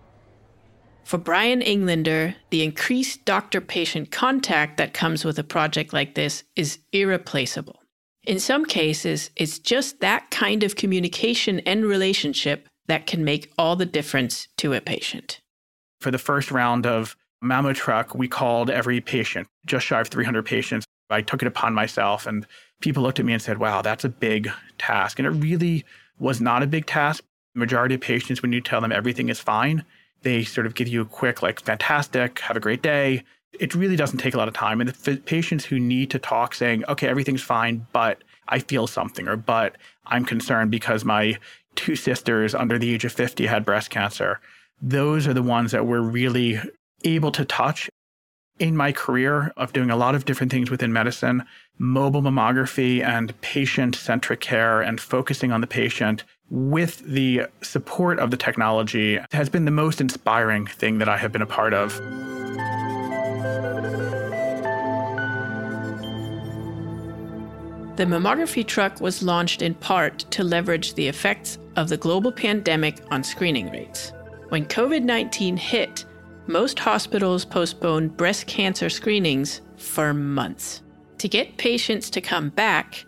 For 1.06 1.18
Brian 1.18 1.62
Englander, 1.62 2.34
the 2.50 2.64
increased 2.64 3.24
doctor 3.24 3.60
patient 3.60 4.10
contact 4.10 4.76
that 4.78 4.92
comes 4.92 5.24
with 5.24 5.38
a 5.38 5.44
project 5.44 5.92
like 5.92 6.16
this 6.16 6.42
is 6.56 6.80
irreplaceable. 6.90 7.80
In 8.24 8.40
some 8.40 8.64
cases, 8.64 9.30
it's 9.36 9.60
just 9.60 10.00
that 10.00 10.32
kind 10.32 10.64
of 10.64 10.74
communication 10.74 11.60
and 11.60 11.84
relationship 11.84 12.66
that 12.88 13.06
can 13.06 13.24
make 13.24 13.52
all 13.56 13.76
the 13.76 13.86
difference 13.86 14.48
to 14.56 14.72
a 14.72 14.80
patient. 14.80 15.40
For 16.00 16.10
the 16.10 16.18
first 16.18 16.50
round 16.50 16.86
of 16.86 17.16
Mammo 17.40 17.72
Truck, 17.72 18.16
we 18.16 18.26
called 18.26 18.68
every 18.68 19.00
patient, 19.00 19.46
just 19.64 19.86
shy 19.86 20.00
of 20.00 20.08
300 20.08 20.44
patients. 20.44 20.86
I 21.08 21.22
took 21.22 21.40
it 21.40 21.46
upon 21.46 21.72
myself, 21.72 22.26
and 22.26 22.44
people 22.80 23.04
looked 23.04 23.20
at 23.20 23.26
me 23.26 23.32
and 23.32 23.40
said, 23.40 23.58
Wow, 23.58 23.80
that's 23.80 24.04
a 24.04 24.08
big 24.08 24.50
task. 24.76 25.20
And 25.20 25.26
it 25.28 25.30
really 25.30 25.84
was 26.18 26.40
not 26.40 26.64
a 26.64 26.66
big 26.66 26.86
task. 26.86 27.22
The 27.54 27.60
majority 27.60 27.94
of 27.94 28.00
patients, 28.00 28.42
when 28.42 28.52
you 28.52 28.60
tell 28.60 28.80
them 28.80 28.90
everything 28.90 29.28
is 29.28 29.38
fine, 29.38 29.84
they 30.26 30.42
sort 30.42 30.66
of 30.66 30.74
give 30.74 30.88
you 30.88 31.00
a 31.00 31.04
quick, 31.04 31.40
like, 31.40 31.60
fantastic, 31.60 32.40
have 32.40 32.56
a 32.56 32.60
great 32.60 32.82
day. 32.82 33.22
It 33.60 33.76
really 33.76 33.94
doesn't 33.94 34.18
take 34.18 34.34
a 34.34 34.36
lot 34.36 34.48
of 34.48 34.54
time. 34.54 34.80
And 34.80 34.90
the 34.90 35.16
patients 35.18 35.64
who 35.64 35.78
need 35.78 36.10
to 36.10 36.18
talk 36.18 36.52
saying, 36.52 36.82
okay, 36.88 37.06
everything's 37.06 37.42
fine, 37.42 37.86
but 37.92 38.24
I 38.48 38.58
feel 38.58 38.88
something, 38.88 39.28
or 39.28 39.36
but 39.36 39.76
I'm 40.04 40.24
concerned 40.24 40.72
because 40.72 41.04
my 41.04 41.38
two 41.76 41.94
sisters 41.94 42.56
under 42.56 42.76
the 42.76 42.92
age 42.92 43.04
of 43.04 43.12
50 43.12 43.46
had 43.46 43.64
breast 43.64 43.90
cancer, 43.90 44.40
those 44.82 45.28
are 45.28 45.34
the 45.34 45.44
ones 45.44 45.70
that 45.70 45.86
we're 45.86 46.00
really 46.00 46.58
able 47.04 47.30
to 47.30 47.44
touch. 47.44 47.88
In 48.58 48.76
my 48.76 48.90
career 48.90 49.52
of 49.56 49.72
doing 49.72 49.90
a 49.90 49.96
lot 49.96 50.16
of 50.16 50.24
different 50.24 50.50
things 50.50 50.72
within 50.72 50.92
medicine, 50.92 51.44
mobile 51.78 52.22
mammography 52.22 53.00
and 53.00 53.40
patient 53.42 53.94
centric 53.94 54.40
care 54.40 54.80
and 54.80 55.00
focusing 55.00 55.52
on 55.52 55.60
the 55.60 55.66
patient 55.68 56.24
with 56.50 57.00
the 57.00 57.42
support 57.62 58.18
of 58.18 58.30
the 58.30 58.36
technology 58.36 59.18
has 59.32 59.48
been 59.48 59.64
the 59.64 59.70
most 59.70 60.00
inspiring 60.00 60.66
thing 60.66 60.98
that 60.98 61.08
I 61.08 61.16
have 61.16 61.32
been 61.32 61.42
a 61.42 61.46
part 61.46 61.74
of. 61.74 61.96
The 67.96 68.04
mammography 68.04 68.66
truck 68.66 69.00
was 69.00 69.22
launched 69.22 69.62
in 69.62 69.74
part 69.74 70.18
to 70.30 70.44
leverage 70.44 70.94
the 70.94 71.08
effects 71.08 71.58
of 71.76 71.88
the 71.88 71.96
global 71.96 72.30
pandemic 72.30 73.00
on 73.10 73.24
screening 73.24 73.70
rates. 73.70 74.12
When 74.50 74.66
COVID 74.66 75.02
19 75.02 75.56
hit, 75.56 76.04
most 76.46 76.78
hospitals 76.78 77.44
postponed 77.44 78.16
breast 78.16 78.46
cancer 78.46 78.90
screenings 78.90 79.62
for 79.78 80.12
months. 80.12 80.82
To 81.18 81.28
get 81.28 81.56
patients 81.56 82.10
to 82.10 82.20
come 82.20 82.50
back, 82.50 83.04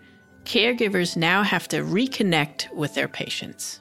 caregivers 0.48 1.16
now 1.16 1.42
have 1.42 1.68
to 1.68 1.82
reconnect 1.82 2.72
with 2.72 2.94
their 2.94 3.08
patients. 3.08 3.80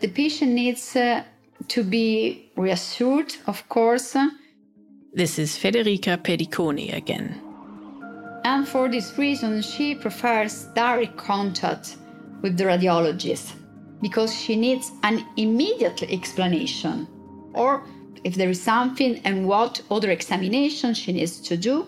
The 0.00 0.08
patient 0.08 0.52
needs 0.52 0.96
uh, 0.96 1.22
to 1.68 1.84
be 1.84 2.50
reassured, 2.56 3.36
of 3.46 3.68
course. 3.68 4.16
This 5.14 5.38
is 5.38 5.56
Federica 5.56 6.16
Pediconi 6.18 6.92
again. 6.92 7.40
And 8.44 8.66
for 8.66 8.88
this 8.88 9.16
reason, 9.16 9.62
she 9.62 9.94
prefers 9.94 10.64
direct 10.74 11.16
contact 11.16 11.96
with 12.42 12.56
the 12.56 12.64
radiologist 12.64 13.52
because 14.00 14.34
she 14.34 14.56
needs 14.56 14.90
an 15.04 15.24
immediate 15.36 16.02
explanation. 16.02 17.06
Or 17.54 17.84
if 18.24 18.34
there 18.34 18.50
is 18.50 18.60
something 18.60 19.20
and 19.24 19.46
what 19.46 19.80
other 19.90 20.10
examination 20.10 20.94
she 20.94 21.12
needs 21.12 21.40
to 21.42 21.56
do, 21.56 21.86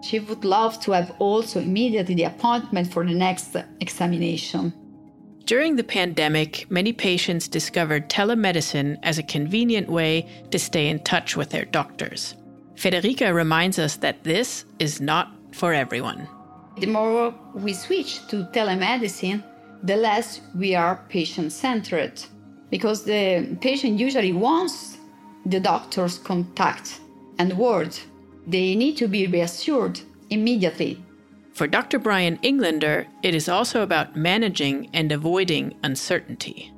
she 0.00 0.20
would 0.20 0.44
love 0.44 0.80
to 0.80 0.92
have 0.92 1.14
also 1.18 1.60
immediately 1.60 2.14
the 2.14 2.24
appointment 2.24 2.92
for 2.92 3.04
the 3.04 3.14
next 3.14 3.56
examination. 3.80 4.72
During 5.44 5.76
the 5.76 5.84
pandemic, 5.84 6.70
many 6.70 6.92
patients 6.92 7.48
discovered 7.48 8.10
telemedicine 8.10 8.98
as 9.02 9.18
a 9.18 9.22
convenient 9.22 9.88
way 9.88 10.28
to 10.50 10.58
stay 10.58 10.88
in 10.88 11.00
touch 11.00 11.36
with 11.36 11.50
their 11.50 11.64
doctors. 11.64 12.34
Federica 12.74 13.34
reminds 13.34 13.78
us 13.78 13.96
that 13.96 14.22
this 14.24 14.64
is 14.78 15.00
not 15.00 15.32
for 15.52 15.72
everyone. 15.72 16.28
The 16.78 16.86
more 16.86 17.34
we 17.54 17.72
switch 17.72 18.26
to 18.28 18.44
telemedicine, 18.52 19.42
the 19.82 19.96
less 19.96 20.40
we 20.54 20.74
are 20.74 21.04
patient 21.08 21.52
centered 21.52 22.22
because 22.70 23.04
the 23.04 23.56
patient 23.60 23.98
usually 23.98 24.32
wants 24.32 24.98
the 25.46 25.60
doctor's 25.60 26.18
contact 26.18 27.00
and 27.38 27.56
word 27.56 27.96
they 28.48 28.74
need 28.74 28.96
to 28.96 29.06
be 29.06 29.26
reassured 29.26 30.00
immediately. 30.30 31.02
For 31.52 31.66
Dr. 31.66 31.98
Brian 31.98 32.38
Englander, 32.42 33.06
it 33.22 33.34
is 33.34 33.48
also 33.48 33.82
about 33.82 34.16
managing 34.16 34.88
and 34.94 35.12
avoiding 35.12 35.74
uncertainty. 35.82 36.72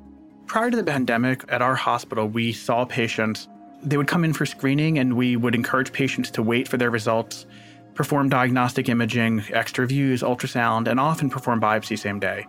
Prior 0.47 0.69
to 0.69 0.75
the 0.75 0.83
pandemic, 0.83 1.45
at 1.49 1.61
our 1.61 1.75
hospital, 1.75 2.27
we 2.27 2.51
saw 2.51 2.83
patients. 2.83 3.47
They 3.83 3.95
would 3.95 4.07
come 4.07 4.25
in 4.25 4.33
for 4.33 4.45
screening, 4.45 4.99
and 4.99 5.15
we 5.15 5.37
would 5.37 5.55
encourage 5.55 5.93
patients 5.93 6.29
to 6.31 6.43
wait 6.43 6.67
for 6.67 6.77
their 6.77 6.89
results, 6.89 7.45
perform 7.93 8.27
diagnostic 8.27 8.89
imaging, 8.89 9.43
extra 9.53 9.87
views, 9.87 10.23
ultrasound, 10.23 10.87
and 10.87 10.99
often 10.99 11.29
perform 11.29 11.61
biopsy 11.61 11.97
same 11.97 12.19
day. 12.19 12.45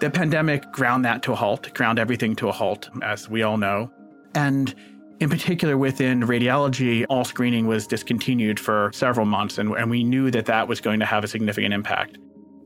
The 0.00 0.10
pandemic 0.10 0.70
ground 0.72 1.04
that 1.04 1.22
to 1.22 1.32
a 1.32 1.36
halt, 1.36 1.72
ground 1.74 1.98
everything 1.98 2.36
to 2.36 2.48
a 2.48 2.52
halt, 2.52 2.90
as 3.02 3.30
we 3.30 3.44
all 3.44 3.56
know. 3.56 3.90
And 4.34 4.74
in 5.20 5.30
particular, 5.30 5.76
within 5.76 6.22
radiology, 6.22 7.04
all 7.08 7.24
screening 7.24 7.66
was 7.66 7.86
discontinued 7.86 8.58
for 8.58 8.90
several 8.92 9.26
months, 9.26 9.58
and, 9.58 9.74
and 9.76 9.90
we 9.90 10.02
knew 10.02 10.30
that 10.30 10.46
that 10.46 10.66
was 10.66 10.80
going 10.80 11.00
to 11.00 11.06
have 11.06 11.24
a 11.24 11.28
significant 11.28 11.72
impact. 11.72 12.18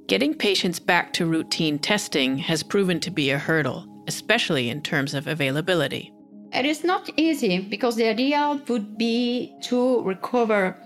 Getting 0.06 0.34
patients 0.34 0.78
back 0.78 1.12
to 1.14 1.26
routine 1.26 1.78
testing 1.78 2.38
has 2.38 2.62
proven 2.62 3.00
to 3.00 3.10
be 3.10 3.30
a 3.30 3.38
hurdle, 3.38 3.86
especially 4.06 4.70
in 4.70 4.80
terms 4.80 5.14
of 5.14 5.26
availability. 5.26 6.12
It 6.52 6.64
is 6.64 6.84
not 6.84 7.10
easy 7.16 7.58
because 7.58 7.96
the 7.96 8.08
ideal 8.08 8.60
would 8.68 8.96
be 8.96 9.54
to 9.62 10.02
recover 10.02 10.76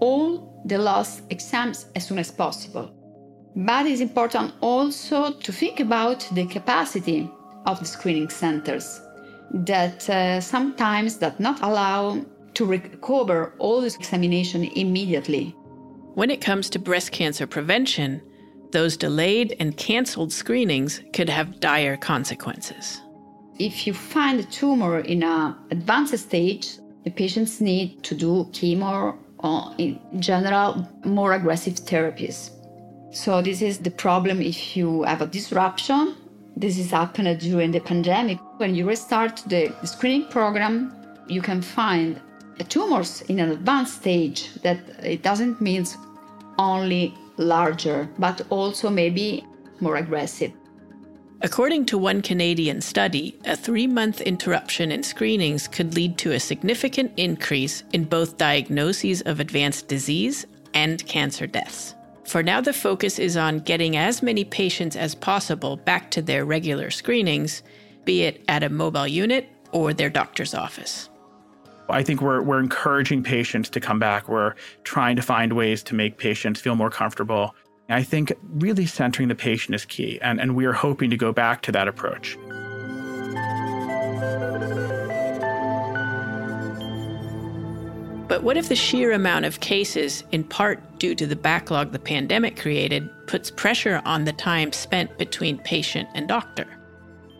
all 0.00 0.62
the 0.66 0.78
lost 0.78 1.22
exams 1.30 1.86
as 1.94 2.06
soon 2.06 2.18
as 2.18 2.30
possible. 2.30 2.92
But 3.56 3.86
it's 3.86 4.02
important 4.02 4.52
also 4.60 5.32
to 5.32 5.52
think 5.52 5.80
about 5.80 6.28
the 6.32 6.46
capacity 6.46 7.30
of 7.64 7.78
the 7.78 7.86
screening 7.86 8.28
centers 8.28 9.00
that 9.52 10.08
uh, 10.08 10.40
sometimes 10.40 11.16
does 11.16 11.38
not 11.38 11.62
allow 11.62 12.24
to 12.54 12.64
recover 12.64 13.54
all 13.58 13.80
this 13.80 13.96
examination 13.96 14.64
immediately. 14.64 15.54
When 16.14 16.30
it 16.30 16.40
comes 16.40 16.70
to 16.70 16.78
breast 16.78 17.12
cancer 17.12 17.46
prevention, 17.46 18.22
those 18.72 18.96
delayed 18.96 19.54
and 19.60 19.76
canceled 19.76 20.32
screenings 20.32 21.02
could 21.12 21.28
have 21.28 21.60
dire 21.60 21.96
consequences. 21.96 23.00
If 23.58 23.86
you 23.86 23.94
find 23.94 24.40
a 24.40 24.44
tumor 24.44 25.00
in 25.00 25.22
an 25.22 25.56
advanced 25.70 26.18
stage, 26.18 26.78
the 27.04 27.10
patients 27.10 27.60
need 27.60 28.02
to 28.02 28.14
do 28.14 28.44
chemo 28.52 29.16
or, 29.38 29.74
in 29.78 30.00
general, 30.18 30.88
more 31.04 31.34
aggressive 31.34 31.74
therapies. 31.74 32.50
So, 33.12 33.40
this 33.40 33.62
is 33.62 33.78
the 33.78 33.90
problem 33.90 34.42
if 34.42 34.76
you 34.76 35.04
have 35.04 35.22
a 35.22 35.26
disruption 35.26 36.16
this 36.56 36.78
is 36.78 36.90
happened 36.90 37.38
during 37.40 37.70
the 37.70 37.80
pandemic. 37.80 38.38
When 38.56 38.74
you 38.74 38.88
restart 38.88 39.42
the 39.46 39.74
screening 39.84 40.28
program, 40.28 40.92
you 41.28 41.42
can 41.42 41.60
find 41.60 42.20
tumors 42.68 43.20
in 43.22 43.38
an 43.40 43.50
advanced 43.50 43.96
stage 44.00 44.54
that 44.62 44.78
it 45.02 45.22
doesn't 45.22 45.60
mean 45.60 45.84
only 46.58 47.14
larger, 47.36 48.08
but 48.18 48.40
also 48.48 48.88
maybe 48.88 49.44
more 49.80 49.96
aggressive. 49.96 50.52
According 51.42 51.84
to 51.86 51.98
one 51.98 52.22
Canadian 52.22 52.80
study, 52.80 53.38
a 53.44 53.54
three 53.54 53.86
month 53.86 54.22
interruption 54.22 54.90
in 54.90 55.02
screenings 55.02 55.68
could 55.68 55.94
lead 55.94 56.16
to 56.18 56.32
a 56.32 56.40
significant 56.40 57.12
increase 57.18 57.84
in 57.92 58.04
both 58.04 58.38
diagnoses 58.38 59.20
of 59.22 59.38
advanced 59.38 59.86
disease 59.86 60.46
and 60.72 61.06
cancer 61.06 61.46
deaths. 61.46 61.95
For 62.26 62.42
now, 62.42 62.60
the 62.60 62.72
focus 62.72 63.18
is 63.18 63.36
on 63.36 63.60
getting 63.60 63.96
as 63.96 64.22
many 64.22 64.44
patients 64.44 64.96
as 64.96 65.14
possible 65.14 65.76
back 65.76 66.10
to 66.10 66.22
their 66.22 66.44
regular 66.44 66.90
screenings, 66.90 67.62
be 68.04 68.22
it 68.22 68.42
at 68.48 68.64
a 68.64 68.68
mobile 68.68 69.06
unit 69.06 69.48
or 69.70 69.92
their 69.92 70.10
doctor's 70.10 70.52
office. 70.52 71.08
I 71.88 72.02
think 72.02 72.20
we're, 72.20 72.42
we're 72.42 72.58
encouraging 72.58 73.22
patients 73.22 73.68
to 73.70 73.80
come 73.80 74.00
back. 74.00 74.28
We're 74.28 74.54
trying 74.82 75.14
to 75.16 75.22
find 75.22 75.52
ways 75.52 75.84
to 75.84 75.94
make 75.94 76.18
patients 76.18 76.60
feel 76.60 76.74
more 76.74 76.90
comfortable. 76.90 77.54
I 77.88 78.02
think 78.02 78.32
really 78.54 78.86
centering 78.86 79.28
the 79.28 79.36
patient 79.36 79.76
is 79.76 79.84
key, 79.84 80.18
and, 80.20 80.40
and 80.40 80.56
we 80.56 80.64
are 80.64 80.72
hoping 80.72 81.10
to 81.10 81.16
go 81.16 81.32
back 81.32 81.62
to 81.62 81.72
that 81.72 81.86
approach. 81.86 82.36
But 88.36 88.42
what 88.42 88.58
if 88.58 88.68
the 88.68 88.76
sheer 88.76 89.12
amount 89.12 89.46
of 89.46 89.60
cases, 89.60 90.22
in 90.30 90.44
part 90.44 90.98
due 90.98 91.14
to 91.14 91.26
the 91.26 91.34
backlog 91.34 91.92
the 91.92 91.98
pandemic 91.98 92.54
created, 92.54 93.08
puts 93.26 93.50
pressure 93.50 94.02
on 94.04 94.26
the 94.26 94.34
time 94.34 94.72
spent 94.72 95.16
between 95.16 95.56
patient 95.56 96.06
and 96.14 96.28
doctor? 96.28 96.66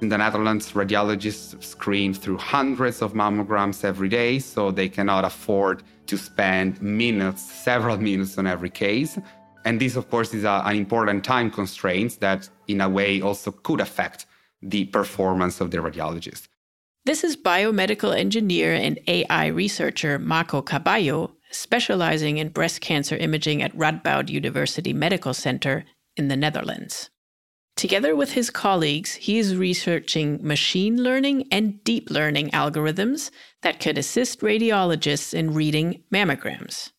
In 0.00 0.08
the 0.08 0.16
Netherlands, 0.16 0.72
radiologists 0.72 1.62
screen 1.62 2.14
through 2.14 2.38
hundreds 2.38 3.02
of 3.02 3.12
mammograms 3.12 3.84
every 3.84 4.08
day, 4.08 4.38
so 4.38 4.70
they 4.70 4.88
cannot 4.88 5.26
afford 5.26 5.82
to 6.06 6.16
spend 6.16 6.80
minutes, 6.80 7.42
several 7.42 7.98
minutes 7.98 8.38
on 8.38 8.46
every 8.46 8.70
case. 8.70 9.18
And 9.66 9.78
this, 9.78 9.96
of 9.96 10.08
course, 10.08 10.32
is 10.32 10.44
a, 10.44 10.62
an 10.64 10.76
important 10.76 11.24
time 11.24 11.50
constraint 11.50 12.20
that, 12.20 12.48
in 12.68 12.80
a 12.80 12.88
way, 12.88 13.20
also 13.20 13.50
could 13.50 13.82
affect 13.82 14.24
the 14.62 14.86
performance 14.86 15.60
of 15.60 15.70
the 15.70 15.76
radiologist. 15.76 16.48
This 17.06 17.22
is 17.22 17.36
biomedical 17.36 18.18
engineer 18.18 18.72
and 18.72 18.98
AI 19.06 19.46
researcher 19.46 20.18
Marco 20.18 20.60
Caballo, 20.60 21.36
specializing 21.52 22.38
in 22.38 22.48
breast 22.48 22.80
cancer 22.80 23.16
imaging 23.16 23.62
at 23.62 23.72
Radboud 23.76 24.28
University 24.28 24.92
Medical 24.92 25.32
Center 25.32 25.84
in 26.16 26.26
the 26.26 26.36
Netherlands. 26.36 27.10
Together 27.76 28.16
with 28.16 28.32
his 28.32 28.50
colleagues, 28.50 29.14
he 29.14 29.38
is 29.38 29.54
researching 29.54 30.44
machine 30.44 31.00
learning 31.00 31.46
and 31.52 31.84
deep 31.84 32.10
learning 32.10 32.50
algorithms 32.50 33.30
that 33.62 33.78
could 33.78 33.98
assist 33.98 34.40
radiologists 34.40 35.32
in 35.32 35.54
reading 35.54 36.02
mammograms. 36.12 36.90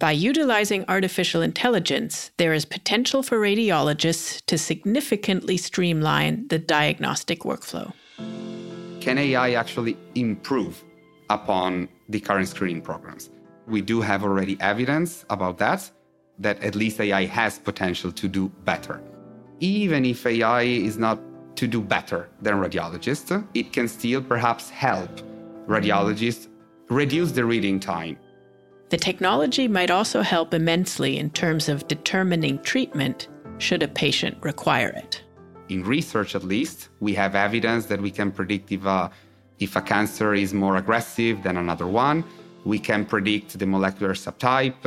By 0.00 0.12
utilizing 0.12 0.86
artificial 0.88 1.42
intelligence, 1.42 2.30
there 2.38 2.54
is 2.54 2.64
potential 2.64 3.22
for 3.22 3.38
radiologists 3.38 4.42
to 4.46 4.56
significantly 4.56 5.58
streamline 5.58 6.48
the 6.48 6.58
diagnostic 6.58 7.40
workflow. 7.40 7.92
Can 9.04 9.18
AI 9.18 9.52
actually 9.52 9.98
improve 10.14 10.82
upon 11.28 11.88
the 12.08 12.20
current 12.20 12.48
screening 12.48 12.80
programs? 12.80 13.28
We 13.66 13.82
do 13.82 14.00
have 14.00 14.24
already 14.24 14.56
evidence 14.60 15.26
about 15.28 15.58
that, 15.58 15.90
that 16.38 16.62
at 16.62 16.74
least 16.74 16.98
AI 17.00 17.26
has 17.26 17.58
potential 17.58 18.10
to 18.12 18.28
do 18.28 18.48
better. 18.64 19.02
Even 19.60 20.06
if 20.06 20.24
AI 20.24 20.62
is 20.62 20.96
not 20.96 21.20
to 21.56 21.66
do 21.66 21.82
better 21.82 22.30
than 22.40 22.54
radiologists, 22.54 23.46
it 23.52 23.74
can 23.74 23.88
still 23.88 24.22
perhaps 24.22 24.70
help 24.70 25.10
radiologists 25.66 26.48
reduce 26.88 27.32
the 27.32 27.44
reading 27.44 27.78
time 27.78 28.16
the 28.94 28.98
technology 28.98 29.66
might 29.66 29.90
also 29.90 30.22
help 30.22 30.54
immensely 30.54 31.18
in 31.18 31.28
terms 31.30 31.68
of 31.68 31.88
determining 31.88 32.60
treatment 32.60 33.26
should 33.58 33.82
a 33.82 33.88
patient 33.88 34.36
require 34.40 34.90
it. 34.90 35.23
In 35.74 35.82
research, 35.82 36.36
at 36.36 36.44
least, 36.44 36.90
we 37.00 37.14
have 37.14 37.34
evidence 37.34 37.86
that 37.86 38.00
we 38.00 38.12
can 38.12 38.30
predict 38.30 38.70
if 38.70 38.84
a, 38.84 39.10
if 39.58 39.74
a 39.74 39.80
cancer 39.80 40.32
is 40.32 40.54
more 40.54 40.76
aggressive 40.76 41.42
than 41.42 41.56
another 41.56 41.88
one. 41.88 42.22
We 42.64 42.78
can 42.78 43.04
predict 43.04 43.58
the 43.58 43.66
molecular 43.66 44.14
subtype. 44.14 44.84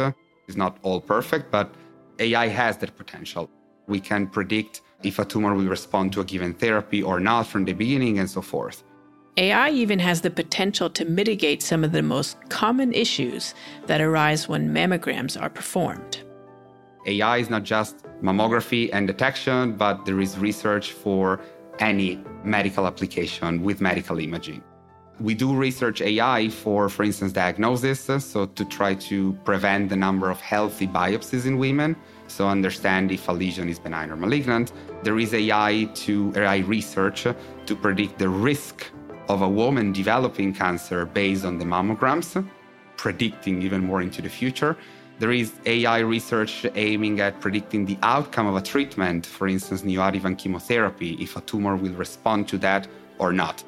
It's 0.47 0.55
not 0.55 0.77
all 0.83 1.01
perfect, 1.01 1.51
but 1.51 1.75
AI 2.19 2.47
has 2.47 2.77
that 2.77 2.95
potential. 2.95 3.49
We 3.87 3.99
can 3.99 4.27
predict 4.27 4.79
if 5.03 5.19
a 5.19 5.25
tumor 5.25 5.53
will 5.55 5.67
respond 5.67 6.13
to 6.13 6.21
a 6.21 6.23
given 6.23 6.53
therapy 6.53 7.03
or 7.03 7.19
not 7.19 7.47
from 7.47 7.65
the 7.65 7.73
beginning, 7.73 8.19
and 8.19 8.29
so 8.29 8.41
forth. 8.41 8.81
AI 9.35 9.69
even 9.71 9.99
has 9.99 10.21
the 10.21 10.31
potential 10.31 10.89
to 10.91 11.03
mitigate 11.03 11.61
some 11.61 11.83
of 11.83 11.91
the 11.91 12.01
most 12.01 12.37
common 12.47 12.93
issues 12.93 13.53
that 13.87 13.99
arise 13.99 14.47
when 14.47 14.69
mammograms 14.69 15.39
are 15.39 15.49
performed. 15.49 16.23
AI 17.05 17.39
is 17.39 17.49
not 17.49 17.63
just 17.63 18.06
mammography 18.21 18.89
and 18.93 19.07
detection, 19.07 19.73
but 19.73 20.05
there 20.05 20.19
is 20.19 20.37
research 20.37 20.91
for 20.91 21.39
any 21.79 22.23
medical 22.43 22.87
application 22.87 23.63
with 23.63 23.81
medical 23.81 24.19
imaging. 24.19 24.63
We 25.19 25.33
do 25.33 25.55
research 25.55 26.01
AI 26.01 26.49
for, 26.49 26.89
for 26.89 27.03
instance, 27.03 27.31
diagnosis, 27.33 27.99
so 28.23 28.45
to 28.45 28.65
try 28.65 28.93
to 28.95 29.33
prevent 29.45 29.89
the 29.89 29.95
number 29.95 30.29
of 30.29 30.39
healthy 30.39 30.87
biopsies 30.87 31.47
in 31.47 31.57
women, 31.57 31.95
so 32.27 32.47
understand 32.47 33.11
if 33.11 33.27
a 33.27 33.31
lesion 33.31 33.67
is 33.67 33.79
benign 33.79 34.11
or 34.11 34.15
malignant. 34.15 34.73
There 35.03 35.17
is 35.17 35.33
AI 35.33 35.89
to 36.05 36.33
AI 36.35 36.57
research 36.59 37.23
to 37.23 37.75
predict 37.75 38.19
the 38.19 38.29
risk 38.29 38.85
of 39.27 39.41
a 39.41 39.49
woman 39.49 39.91
developing 39.91 40.53
cancer 40.53 41.05
based 41.05 41.45
on 41.45 41.57
the 41.57 41.65
mammograms, 41.65 42.47
predicting 42.95 43.61
even 43.63 43.83
more 43.83 44.01
into 44.01 44.21
the 44.21 44.29
future. 44.29 44.77
There 45.19 45.31
is 45.31 45.53
AI 45.65 45.99
research 45.99 46.65
aiming 46.75 47.19
at 47.21 47.39
predicting 47.39 47.85
the 47.85 47.97
outcome 48.03 48.45
of 48.45 48.55
a 48.55 48.61
treatment, 48.61 49.25
for 49.25 49.47
instance, 49.47 49.81
neoadjuvant 49.81 50.37
chemotherapy, 50.37 51.13
if 51.19 51.35
a 51.35 51.41
tumor 51.41 51.75
will 51.75 51.93
respond 51.93 52.47
to 52.49 52.57
that 52.59 52.87
or 53.17 53.33
not. 53.33 53.63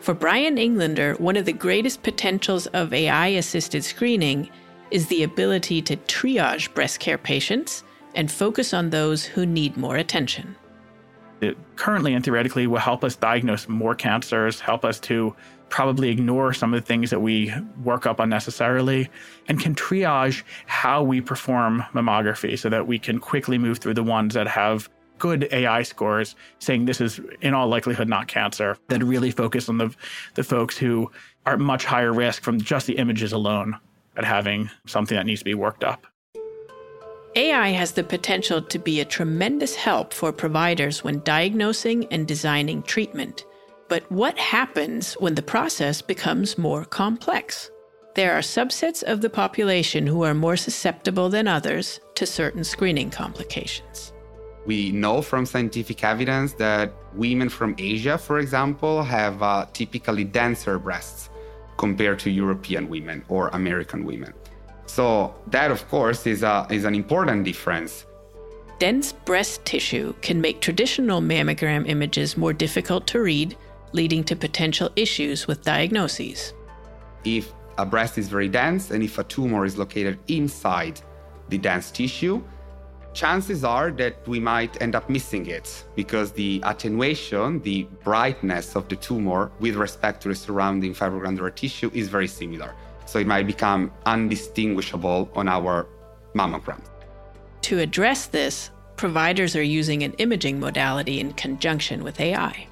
For 0.00 0.12
Brian 0.12 0.58
Englander, 0.58 1.14
one 1.14 1.36
of 1.36 1.46
the 1.46 1.52
greatest 1.52 2.02
potentials 2.02 2.66
of 2.68 2.92
AI 2.92 3.28
assisted 3.28 3.84
screening 3.84 4.50
is 4.90 5.06
the 5.06 5.22
ability 5.22 5.80
to 5.82 5.96
triage 5.96 6.74
breast 6.74 7.00
care 7.00 7.16
patients 7.16 7.84
and 8.14 8.30
focus 8.30 8.74
on 8.74 8.90
those 8.90 9.24
who 9.24 9.46
need 9.46 9.76
more 9.78 9.96
attention 9.96 10.56
it 11.42 11.56
currently 11.76 12.14
and 12.14 12.24
theoretically 12.24 12.66
will 12.66 12.78
help 12.78 13.04
us 13.04 13.16
diagnose 13.16 13.68
more 13.68 13.94
cancers, 13.94 14.60
help 14.60 14.84
us 14.84 15.00
to 15.00 15.34
probably 15.68 16.10
ignore 16.10 16.52
some 16.52 16.74
of 16.74 16.80
the 16.80 16.86
things 16.86 17.08
that 17.10 17.20
we 17.20 17.52
work 17.82 18.06
up 18.06 18.20
unnecessarily, 18.20 19.08
and 19.48 19.58
can 19.58 19.74
triage 19.74 20.42
how 20.66 21.02
we 21.02 21.20
perform 21.20 21.82
mammography 21.94 22.58
so 22.58 22.68
that 22.68 22.86
we 22.86 22.98
can 22.98 23.18
quickly 23.18 23.56
move 23.56 23.78
through 23.78 23.94
the 23.94 24.02
ones 24.02 24.34
that 24.34 24.46
have 24.46 24.88
good 25.18 25.48
AI 25.52 25.82
scores 25.82 26.34
saying 26.58 26.84
this 26.84 27.00
is 27.00 27.20
in 27.40 27.54
all 27.54 27.68
likelihood 27.68 28.08
not 28.08 28.28
cancer, 28.28 28.76
that 28.88 29.02
really 29.02 29.30
focus 29.30 29.68
on 29.68 29.78
the, 29.78 29.94
the 30.34 30.42
folks 30.42 30.76
who 30.76 31.10
are 31.46 31.54
at 31.54 31.60
much 31.60 31.84
higher 31.84 32.12
risk 32.12 32.42
from 32.42 32.60
just 32.60 32.86
the 32.86 32.98
images 32.98 33.32
alone 33.32 33.78
at 34.16 34.24
having 34.24 34.68
something 34.86 35.16
that 35.16 35.24
needs 35.24 35.40
to 35.40 35.44
be 35.44 35.54
worked 35.54 35.84
up. 35.84 36.06
AI 37.34 37.68
has 37.68 37.92
the 37.92 38.04
potential 38.04 38.60
to 38.60 38.78
be 38.78 39.00
a 39.00 39.06
tremendous 39.06 39.74
help 39.74 40.12
for 40.12 40.32
providers 40.32 41.02
when 41.02 41.20
diagnosing 41.20 42.04
and 42.10 42.28
designing 42.28 42.82
treatment. 42.82 43.46
But 43.88 44.10
what 44.12 44.36
happens 44.38 45.14
when 45.14 45.34
the 45.34 45.42
process 45.42 46.02
becomes 46.02 46.58
more 46.58 46.84
complex? 46.84 47.70
There 48.14 48.34
are 48.34 48.42
subsets 48.42 49.02
of 49.02 49.22
the 49.22 49.30
population 49.30 50.06
who 50.06 50.22
are 50.24 50.34
more 50.34 50.58
susceptible 50.58 51.30
than 51.30 51.48
others 51.48 52.00
to 52.16 52.26
certain 52.26 52.64
screening 52.64 53.08
complications. 53.08 54.12
We 54.66 54.92
know 54.92 55.22
from 55.22 55.46
scientific 55.46 56.04
evidence 56.04 56.52
that 56.54 56.92
women 57.14 57.48
from 57.48 57.74
Asia, 57.78 58.18
for 58.18 58.40
example, 58.40 59.02
have 59.02 59.42
uh, 59.42 59.66
typically 59.72 60.24
denser 60.24 60.78
breasts 60.78 61.30
compared 61.78 62.18
to 62.20 62.30
European 62.30 62.90
women 62.90 63.24
or 63.28 63.48
American 63.48 64.04
women. 64.04 64.34
So 64.92 65.34
that, 65.46 65.70
of 65.70 65.88
course, 65.88 66.26
is, 66.26 66.42
a, 66.42 66.66
is 66.68 66.84
an 66.84 66.94
important 66.94 67.44
difference. 67.44 68.04
Dense 68.78 69.12
breast 69.12 69.64
tissue 69.64 70.12
can 70.20 70.38
make 70.38 70.60
traditional 70.60 71.22
mammogram 71.22 71.88
images 71.88 72.36
more 72.36 72.52
difficult 72.52 73.06
to 73.06 73.20
read, 73.20 73.56
leading 73.92 74.22
to 74.24 74.36
potential 74.36 74.90
issues 74.94 75.46
with 75.46 75.62
diagnoses. 75.62 76.52
If 77.24 77.54
a 77.78 77.86
breast 77.86 78.18
is 78.18 78.28
very 78.28 78.48
dense 78.48 78.90
and 78.90 79.02
if 79.02 79.16
a 79.16 79.24
tumor 79.24 79.64
is 79.64 79.78
located 79.78 80.18
inside 80.28 81.00
the 81.48 81.56
dense 81.56 81.90
tissue, 81.90 82.42
chances 83.14 83.64
are 83.64 83.90
that 83.92 84.28
we 84.28 84.40
might 84.40 84.82
end 84.82 84.94
up 84.94 85.08
missing 85.08 85.46
it 85.46 85.86
because 85.94 86.32
the 86.32 86.60
attenuation, 86.66 87.62
the 87.62 87.84
brightness 88.04 88.76
of 88.76 88.90
the 88.90 88.96
tumor 88.96 89.52
with 89.58 89.76
respect 89.76 90.22
to 90.24 90.28
the 90.28 90.34
surrounding 90.34 90.92
fibroglandular 90.92 91.54
tissue 91.54 91.90
is 91.94 92.10
very 92.10 92.28
similar 92.28 92.74
so 93.12 93.18
it 93.18 93.26
might 93.26 93.46
become 93.46 93.92
undistinguishable 94.06 95.30
on 95.34 95.46
our 95.46 95.86
mammograms. 96.34 96.88
To 97.68 97.78
address 97.78 98.26
this, 98.26 98.70
providers 98.96 99.54
are 99.54 99.62
using 99.62 100.02
an 100.02 100.14
imaging 100.14 100.58
modality 100.58 101.20
in 101.20 101.34
conjunction 101.34 102.04
with 102.04 102.18
AI. 102.18 102.66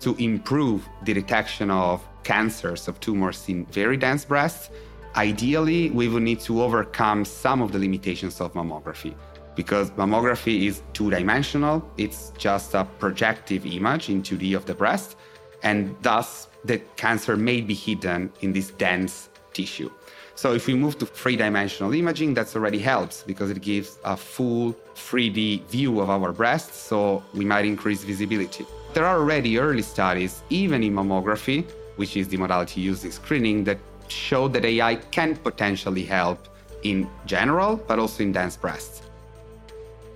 To 0.00 0.16
improve 0.16 0.88
the 1.04 1.14
detection 1.14 1.70
of 1.70 2.04
cancers 2.24 2.88
of 2.88 2.98
tumors 2.98 3.48
in 3.48 3.66
very 3.66 3.96
dense 3.96 4.24
breasts, 4.24 4.70
ideally 5.14 5.90
we 5.90 6.08
would 6.08 6.24
need 6.24 6.40
to 6.40 6.60
overcome 6.60 7.24
some 7.24 7.62
of 7.62 7.70
the 7.70 7.78
limitations 7.78 8.40
of 8.40 8.52
mammography 8.54 9.14
because 9.54 9.90
mammography 9.92 10.66
is 10.66 10.82
two 10.92 11.08
dimensional, 11.08 11.88
it's 11.96 12.32
just 12.36 12.74
a 12.74 12.84
projective 12.98 13.64
image 13.64 14.10
in 14.10 14.22
2D 14.22 14.54
of 14.54 14.66
the 14.66 14.74
breast, 14.74 15.16
and 15.62 15.96
thus 16.02 16.48
the 16.64 16.78
cancer 16.96 17.36
may 17.36 17.60
be 17.60 17.72
hidden 17.72 18.30
in 18.40 18.52
this 18.52 18.72
dense 18.72 19.30
tissue. 19.58 19.90
So 20.34 20.46
if 20.52 20.66
we 20.66 20.74
move 20.74 20.94
to 20.98 21.06
three-dimensional 21.06 21.92
imaging, 21.94 22.34
that 22.34 22.54
already 22.54 22.78
helps 22.92 23.16
because 23.30 23.48
it 23.50 23.60
gives 23.62 23.98
a 24.04 24.16
full 24.16 24.74
3D 24.94 25.64
view 25.74 25.92
of 26.02 26.08
our 26.10 26.30
breasts, 26.40 26.76
so 26.90 27.22
we 27.38 27.44
might 27.52 27.64
increase 27.64 28.00
visibility. 28.04 28.64
There 28.92 29.06
are 29.10 29.18
already 29.22 29.58
early 29.58 29.82
studies, 29.94 30.42
even 30.50 30.82
in 30.82 30.92
mammography, 30.94 31.60
which 32.00 32.12
is 32.20 32.28
the 32.28 32.36
modality 32.36 32.80
used 32.90 33.04
in 33.06 33.12
screening, 33.12 33.64
that 33.64 33.78
show 34.08 34.46
that 34.48 34.64
AI 34.64 34.96
can 35.16 35.30
potentially 35.48 36.04
help 36.04 36.38
in 36.82 37.08
general, 37.24 37.76
but 37.88 37.98
also 37.98 38.22
in 38.22 38.32
dense 38.32 38.56
breasts. 38.56 39.02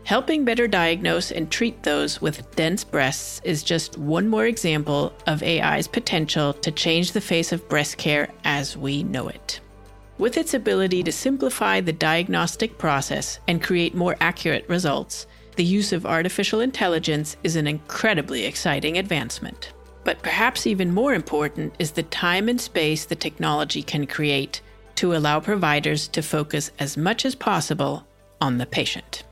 Helping 0.05 0.45
better 0.45 0.67
diagnose 0.67 1.31
and 1.31 1.51
treat 1.51 1.83
those 1.83 2.21
with 2.21 2.55
dense 2.57 2.83
breasts 2.83 3.41
is 3.45 3.63
just 3.63 3.97
one 3.99 4.29
more 4.29 4.47
example 4.47 5.13
of 5.27 5.43
AI's 5.43 5.87
potential 5.87 6.53
to 6.55 6.73
change 6.73 7.13
the 7.13 7.21
face 7.21 7.53
of 7.53 7.69
breast 7.69 7.97
care 7.97 8.29
as 8.45 8.77
we 8.77 9.03
know 9.05 9.29
it. 9.29 9.61
With 10.19 10.37
its 10.37 10.53
ability 10.53 11.03
to 11.05 11.13
simplify 11.13 11.81
the 11.81 11.93
diagnostic 11.93 12.77
process 12.77 13.39
and 13.47 13.63
create 13.63 13.95
more 13.95 14.17
accurate 14.21 14.69
results, 14.69 15.27
the 15.57 15.65
use 15.65 15.93
of 15.93 16.07
artificial 16.07 16.61
intelligence 16.61 17.37
is 17.45 17.57
an 17.57 17.67
incredibly 17.67 18.45
exciting 18.45 18.99
advancement. 18.99 19.73
But 20.05 20.23
perhaps 20.23 20.67
even 20.67 20.93
more 20.93 21.15
important 21.15 21.75
is 21.79 21.93
the 21.93 22.03
time 22.05 22.49
and 22.49 22.61
space 22.61 23.05
the 23.05 23.15
technology 23.15 23.83
can 23.83 24.07
create 24.07 24.61
to 24.97 25.15
allow 25.15 25.41
providers 25.41 26.09
to 26.09 26.23
focus 26.23 26.71
as 26.79 26.97
much 26.97 27.25
as 27.25 27.35
possible 27.35 28.07
on 28.41 28.59
the 28.59 28.67
patient. 28.67 29.23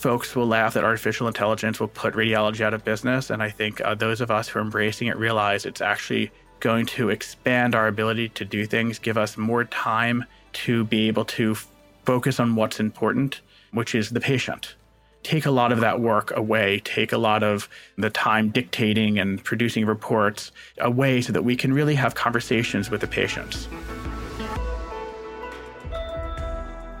Folks 0.00 0.34
will 0.34 0.46
laugh 0.46 0.72
that 0.72 0.82
artificial 0.82 1.28
intelligence 1.28 1.78
will 1.78 1.88
put 1.88 2.14
radiology 2.14 2.62
out 2.62 2.72
of 2.72 2.82
business. 2.86 3.28
And 3.28 3.42
I 3.42 3.50
think 3.50 3.82
uh, 3.82 3.94
those 3.94 4.22
of 4.22 4.30
us 4.30 4.48
who 4.48 4.58
are 4.58 4.62
embracing 4.62 5.08
it 5.08 5.18
realize 5.18 5.66
it's 5.66 5.82
actually 5.82 6.30
going 6.60 6.86
to 6.86 7.10
expand 7.10 7.74
our 7.74 7.86
ability 7.86 8.30
to 8.30 8.46
do 8.46 8.64
things, 8.64 8.98
give 8.98 9.18
us 9.18 9.36
more 9.36 9.64
time 9.64 10.24
to 10.52 10.84
be 10.84 11.06
able 11.08 11.26
to 11.26 11.54
focus 12.06 12.40
on 12.40 12.54
what's 12.56 12.80
important, 12.80 13.42
which 13.72 13.94
is 13.94 14.08
the 14.08 14.20
patient 14.20 14.74
take 15.22 15.44
a 15.44 15.50
lot 15.50 15.70
of 15.70 15.80
that 15.80 16.00
work 16.00 16.34
away, 16.34 16.80
take 16.80 17.12
a 17.12 17.18
lot 17.18 17.42
of 17.42 17.68
the 17.98 18.10
time 18.10 18.48
dictating 18.48 19.18
and 19.18 19.44
producing 19.44 19.84
reports 19.84 20.50
away 20.78 21.20
so 21.20 21.32
that 21.32 21.42
we 21.42 21.54
can 21.54 21.72
really 21.74 21.94
have 21.94 22.14
conversations 22.14 22.90
with 22.90 23.02
the 23.02 23.06
patients. 23.06 23.68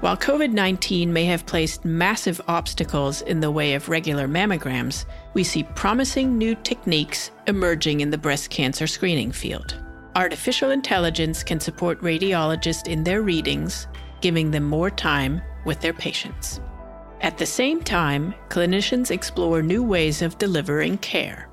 While 0.00 0.16
COVID 0.16 0.52
19 0.52 1.12
may 1.12 1.26
have 1.26 1.44
placed 1.44 1.84
massive 1.84 2.40
obstacles 2.48 3.20
in 3.20 3.40
the 3.40 3.50
way 3.50 3.74
of 3.74 3.90
regular 3.90 4.26
mammograms, 4.26 5.04
we 5.34 5.44
see 5.44 5.64
promising 5.74 6.38
new 6.38 6.54
techniques 6.54 7.30
emerging 7.46 8.00
in 8.00 8.08
the 8.08 8.16
breast 8.16 8.48
cancer 8.48 8.86
screening 8.86 9.30
field. 9.30 9.78
Artificial 10.16 10.70
intelligence 10.70 11.42
can 11.42 11.60
support 11.60 12.00
radiologists 12.00 12.88
in 12.88 13.04
their 13.04 13.20
readings, 13.20 13.88
giving 14.22 14.50
them 14.50 14.64
more 14.64 14.88
time 14.88 15.42
with 15.66 15.80
their 15.82 15.92
patients. 15.92 16.62
At 17.20 17.36
the 17.36 17.44
same 17.44 17.82
time, 17.82 18.34
clinicians 18.48 19.10
explore 19.10 19.60
new 19.60 19.82
ways 19.82 20.22
of 20.22 20.38
delivering 20.38 20.96
care. 20.98 21.49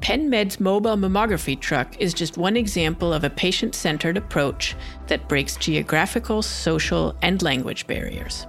PenMed's 0.00 0.58
mobile 0.58 0.96
mammography 0.96 1.58
truck 1.60 2.00
is 2.00 2.14
just 2.14 2.38
one 2.38 2.56
example 2.56 3.12
of 3.12 3.22
a 3.22 3.30
patient 3.30 3.74
centered 3.74 4.16
approach 4.16 4.74
that 5.08 5.28
breaks 5.28 5.56
geographical, 5.56 6.40
social, 6.40 7.14
and 7.20 7.42
language 7.42 7.86
barriers. 7.86 8.46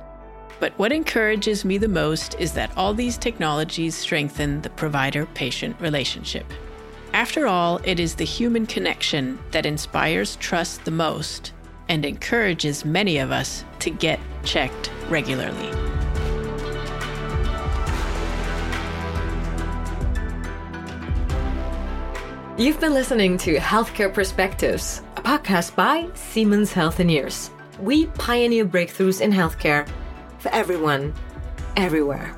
But 0.62 0.78
what 0.80 0.94
encourages 0.94 1.66
me 1.66 1.78
the 1.78 1.90
most 1.90 2.36
is 2.40 2.54
that 2.54 2.72
all 2.78 2.94
these 2.94 3.18
technologies 3.18 3.96
strengthen 3.96 4.62
the 4.62 4.70
provider 4.70 5.26
patient 5.26 5.76
relationship. 5.82 6.46
After 7.14 7.48
all, 7.48 7.82
it 7.84 8.00
is 8.00 8.16
the 8.16 8.24
human 8.24 8.66
connection 8.66 9.38
that 9.52 9.66
inspires 9.66 10.38
trust 10.38 10.86
the 10.86 10.92
most 10.92 11.52
and 11.90 12.06
encourages 12.06 12.86
many 12.86 13.18
of 13.18 13.32
us 13.32 13.66
to 13.80 13.90
get 13.90 14.20
checked 14.46 14.90
regularly. 15.10 15.91
You've 22.58 22.82
been 22.82 22.94
listening 22.94 23.38
to 23.40 23.56
Healthcare 23.56 24.14
Perspectives, 24.14 25.02
a 25.16 25.22
podcast 25.22 25.74
by 25.74 26.10
Siemens 26.16 26.74
Healthineers. 26.74 27.50
We 27.80 28.08
pioneer 28.08 28.66
breakthroughs 28.66 29.22
in 29.22 29.32
healthcare 29.32 29.90
for 30.38 30.50
everyone, 30.50 31.14
everywhere. 31.78 32.38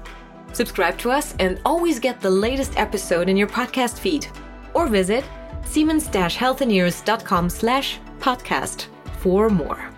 Subscribe 0.54 1.00
to 1.00 1.10
us 1.10 1.34
and 1.40 1.60
always 1.66 2.00
get 2.00 2.22
the 2.22 2.30
latest 2.30 2.78
episode 2.78 3.28
in 3.28 3.36
your 3.36 3.48
podcast 3.48 3.98
feed. 3.98 4.28
Or 4.76 4.88
visit 4.88 5.26
siemens-healthineers.com 5.66 7.50
slash 7.50 8.00
podcast 8.20 8.86
for 9.18 9.50
more. 9.50 9.90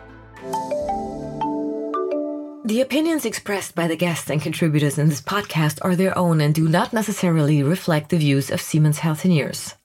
The 2.64 2.82
opinions 2.82 3.26
expressed 3.26 3.76
by 3.76 3.88
the 3.88 3.98
guests 3.98 4.30
and 4.30 4.42
contributors 4.42 4.98
in 4.98 5.10
this 5.10 5.22
podcast 5.22 5.80
are 5.84 5.98
their 5.98 6.18
own 6.18 6.40
and 6.40 6.56
do 6.56 6.70
not 6.70 6.94
necessarily 6.94 7.62
reflect 7.64 8.10
the 8.10 8.18
views 8.18 8.50
of 8.50 8.62
Siemens 8.62 9.00
Healthineers. 9.00 9.76